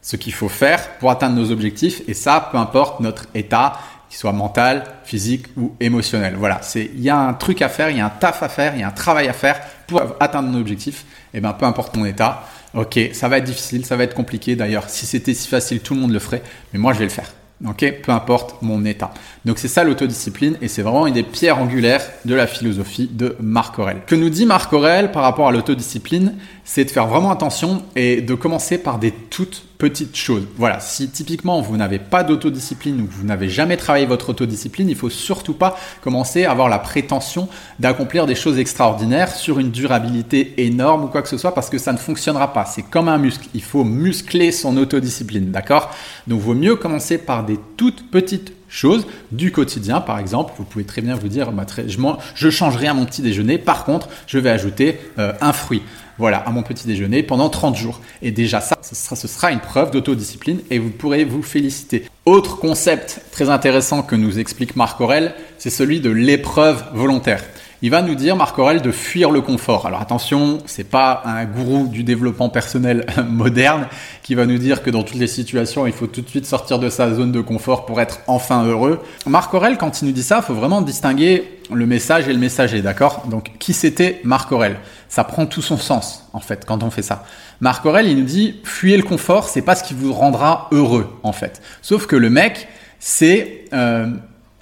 ce 0.01 0.17
qu'il 0.17 0.33
faut 0.33 0.49
faire 0.49 0.99
pour 0.99 1.11
atteindre 1.11 1.37
nos 1.37 1.51
objectifs, 1.51 2.03
et 2.09 2.15
ça, 2.15 2.49
peu 2.51 2.59
importe 2.59 3.01
notre 3.01 3.27
état, 3.35 3.79
qu'il 4.09 4.19
soit 4.19 4.33
mental, 4.33 4.85
physique 5.05 5.47
ou 5.57 5.75
émotionnel. 5.81 6.35
Voilà, 6.37 6.61
c'est 6.61 6.91
il 6.95 7.01
y 7.01 7.09
a 7.09 7.19
un 7.19 7.33
truc 7.33 7.63
à 7.63 7.71
faire, 7.71 7.89
il 7.89 7.97
y 7.97 8.01
a 8.01 8.07
un 8.07 8.11
taf 8.11 8.43
à 8.43 8.49
faire, 8.51 8.75
il 8.75 8.81
y 8.81 8.85
a 8.85 8.89
un 8.89 8.93
travail 8.93 9.27
à 9.27 9.33
faire 9.33 9.59
pour 9.87 10.03
atteindre 10.21 10.51
mon 10.51 10.61
objectif. 10.61 11.07
Et 11.33 11.41
ben 11.41 11.55
peu 11.55 11.65
importe 11.65 11.97
mon 11.97 12.05
état, 12.05 12.47
ok, 12.75 12.99
ça 13.15 13.29
va 13.29 13.39
être 13.39 13.45
difficile, 13.45 13.87
ça 13.87 13.97
va 13.97 14.05
être 14.05 14.15
compliqué. 14.15 14.55
D'ailleurs, 14.55 14.91
si 14.91 15.07
c'était 15.07 15.33
si 15.33 15.49
facile, 15.49 15.81
tout 15.81 15.95
le 15.95 16.01
monde 16.01 16.13
le 16.13 16.19
ferait, 16.19 16.43
mais 16.73 16.79
moi 16.79 16.93
je 16.93 16.99
vais 16.99 17.07
le 17.07 17.11
faire. 17.11 17.33
Ok, 17.67 17.91
peu 18.03 18.13
importe 18.13 18.61
mon 18.61 18.85
état. 18.85 19.15
Donc 19.45 19.59
c'est 19.59 19.69
ça 19.69 19.83
l'autodiscipline 19.83 20.57
et 20.63 20.69
c'est 20.69 20.83
vraiment 20.83 21.07
une 21.09 21.15
des 21.15 21.25
pierres 21.25 21.59
angulaires 21.59 22.03
de 22.25 22.35
la 22.35 22.47
philosophie 22.47 23.11
de 23.13 23.35
Marc 23.41 23.77
Aurel. 23.79 24.03
Que 24.07 24.15
nous 24.15 24.31
dit 24.31 24.47
Marc 24.47 24.73
Aurel 24.73 25.11
par 25.11 25.23
rapport 25.23 25.49
à 25.49 25.53
l'autodiscipline, 25.53 26.35
c'est 26.65 26.85
de 26.85 26.91
faire 26.91 27.09
vraiment 27.09 27.33
attention 27.33 27.83
et 27.97 28.21
de 28.21 28.35
commencer 28.35 28.79
par 28.79 29.01
des 29.01 29.11
toutes 29.11 29.65
petites 29.79 30.15
choses. 30.15 30.47
Voilà, 30.59 30.79
si 30.79 31.09
typiquement 31.09 31.61
vous 31.61 31.77
n'avez 31.77 31.99
pas 31.99 32.23
d'autodiscipline 32.23 33.01
ou 33.01 33.09
vous 33.11 33.27
n'avez 33.27 33.49
jamais 33.49 33.77
travaillé 33.77 34.07
votre 34.07 34.29
autodiscipline, 34.29 34.89
il 34.89 34.95
faut 34.95 35.11
surtout 35.11 35.55
pas 35.55 35.77
commencer 36.03 36.45
à 36.45 36.53
avoir 36.53 36.69
la 36.69 36.79
prétention 36.79 37.49
d'accomplir 37.81 38.27
des 38.27 38.37
choses 38.37 38.61
extraordinaires 38.61 39.35
sur 39.35 39.59
une 39.59 39.73
durabilité 39.73 40.55
énorme 40.59 41.03
ou 41.03 41.09
quoi 41.09 41.21
que 41.21 41.29
ce 41.29 41.37
soit 41.37 41.53
parce 41.53 41.69
que 41.69 41.79
ça 41.79 41.93
ne 41.93 41.99
fonctionnera 41.99 42.53
pas. 42.53 42.65
C'est 42.65 42.83
comme 42.83 43.09
un 43.09 43.19
muscle, 43.19 43.49
il 43.55 43.63
faut 43.63 43.83
muscler 43.83 44.53
son 44.53 44.77
autodiscipline, 44.77 45.51
d'accord? 45.51 45.91
Donc 46.29 46.41
vaut 46.41 46.55
mieux 46.55 46.77
commencer 46.77 47.19
par 47.19 47.45
des 47.45 47.59
toutes 47.77 48.09
petites 48.09 48.53
choses 48.73 49.07
du 49.31 49.53
quotidien. 49.53 50.01
Par 50.01 50.19
exemple, 50.19 50.55
vous 50.57 50.65
pouvez 50.65 50.85
très 50.85 51.03
bien 51.03 51.15
vous 51.15 51.29
dire, 51.29 51.53
je, 51.87 51.99
je 52.35 52.51
change 52.51 52.77
rien 52.77 52.93
à 52.93 52.95
mon 52.95 53.05
petit 53.05 53.23
déjeuner, 53.23 53.59
par 53.59 53.85
contre, 53.85 54.09
je 54.27 54.39
vais 54.39 54.51
ajouter 54.51 54.99
euh, 55.19 55.33
un 55.41 55.53
fruit 55.53 55.83
voilà, 56.19 56.39
à 56.39 56.51
mon 56.51 56.63
petit 56.63 56.87
déjeuner 56.87 57.23
pendant 57.23 57.49
30 57.49 57.77
jours. 57.77 58.01
Et 58.21 58.31
déjà 58.31 58.61
ça, 58.61 58.77
ce 58.83 58.95
sera, 58.95 59.17
ce 59.17 59.29
sera 59.29 59.51
une 59.51 59.61
preuve 59.61 59.91
d'autodiscipline 59.91 60.61
et 60.71 60.79
vous 60.79 60.91
pourrez 60.91 61.25
vous 61.25 61.43
féliciter. 61.43 62.05
Autre 62.25 62.59
concept 62.59 63.21
très 63.33 63.51
intéressant 63.51 64.03
que 64.03 64.15
nous 64.15 64.39
explique 64.39 64.77
Marc 64.77 65.01
Aurel, 65.01 65.35
c'est 65.59 65.71
celui 65.71 66.01
de 66.01 66.11
l'épreuve 66.11 66.85
volontaire 66.95 67.43
il 67.85 67.91
va 67.91 68.01
nous 68.01 68.15
dire, 68.15 68.37
Marc 68.37 68.57
Aurel, 68.61 68.81
de 68.81 68.93
fuir 68.93 69.33
le 69.33 69.41
confort. 69.41 69.87
Alors 69.87 70.01
attention, 70.01 70.59
c'est 70.67 70.89
pas 70.89 71.21
un 71.25 71.45
gourou 71.45 71.89
du 71.89 72.05
développement 72.05 72.49
personnel 72.49 73.05
moderne 73.29 73.89
qui 74.23 74.37
va 74.37 74.47
nous 74.47 74.59
dire 74.59 74.85
que 74.85 74.91
dans 74.91 75.03
toutes 75.03 75.19
les 75.19 75.27
situations, 75.27 75.85
il 75.89 75.93
faut 75.93 76.07
tout 76.07 76.21
de 76.21 76.29
suite 76.29 76.47
sortir 76.47 76.79
de 76.79 76.89
sa 76.89 77.13
zone 77.13 77.33
de 77.33 77.41
confort 77.41 77.85
pour 77.85 78.01
être 78.01 78.21
enfin 78.29 78.65
heureux. 78.65 79.01
Marc 79.27 79.53
Aurel, 79.53 79.79
quand 79.79 80.01
il 80.01 80.07
nous 80.07 80.13
dit 80.13 80.23
ça, 80.23 80.39
il 80.39 80.45
faut 80.45 80.55
vraiment 80.55 80.81
distinguer 80.81 81.59
le 81.73 81.85
message 81.85 82.29
et 82.29 82.33
le 82.33 82.39
messager, 82.39 82.83
d'accord? 82.83 83.25
Donc 83.27 83.51
qui 83.59 83.73
c'était 83.73 84.21
Marc 84.23 84.53
Aurel 84.53 84.77
Ça 85.09 85.25
prend 85.25 85.47
tout 85.47 85.63
son 85.63 85.77
sens 85.77 86.29
en 86.33 86.41
fait 86.41 86.65
quand 86.65 86.85
on 86.85 86.91
fait 86.91 87.03
ça. 87.03 87.25
Marc 87.61 87.85
Aurel, 87.85 88.07
il 88.07 88.17
nous 88.17 88.25
dit 88.25 88.61
fuyez 88.63 88.97
le 88.97 89.03
confort, 89.03 89.49
c'est 89.49 89.63
pas 89.63 89.75
ce 89.75 89.83
qui 89.83 89.95
vous 89.95 90.13
rendra 90.13 90.69
heureux 90.71 91.19
en 91.25 91.33
fait. 91.33 91.61
Sauf 91.81 92.07
que 92.07 92.15
le 92.15 92.31
mec, 92.31 92.69
c'est 93.01 93.65
euh, 93.73 94.07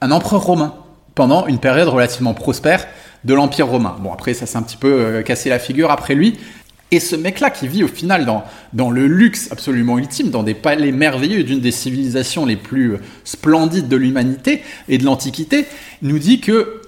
un 0.00 0.10
empereur 0.10 0.42
romain 0.42 0.74
pendant 1.14 1.46
une 1.46 1.58
période 1.58 1.88
relativement 1.88 2.32
prospère 2.32 2.86
de 3.24 3.34
l'Empire 3.34 3.66
romain. 3.66 3.96
Bon, 4.00 4.12
après, 4.12 4.34
ça 4.34 4.46
s'est 4.46 4.56
un 4.56 4.62
petit 4.62 4.76
peu 4.76 4.92
euh, 4.92 5.22
cassé 5.22 5.48
la 5.48 5.58
figure 5.58 5.90
après 5.90 6.14
lui. 6.14 6.38
Et 6.92 6.98
ce 6.98 7.14
mec-là 7.14 7.50
qui 7.50 7.68
vit 7.68 7.84
au 7.84 7.88
final 7.88 8.26
dans, 8.26 8.44
dans 8.72 8.90
le 8.90 9.06
luxe 9.06 9.48
absolument 9.52 9.96
ultime, 9.98 10.30
dans 10.30 10.42
des 10.42 10.54
palais 10.54 10.90
merveilleux 10.90 11.44
d'une 11.44 11.60
des 11.60 11.70
civilisations 11.70 12.46
les 12.46 12.56
plus 12.56 12.94
euh, 12.94 12.98
splendides 13.24 13.88
de 13.88 13.96
l'humanité 13.96 14.62
et 14.88 14.98
de 14.98 15.04
l'Antiquité, 15.04 15.66
nous 16.02 16.18
dit 16.18 16.40
que, 16.40 16.82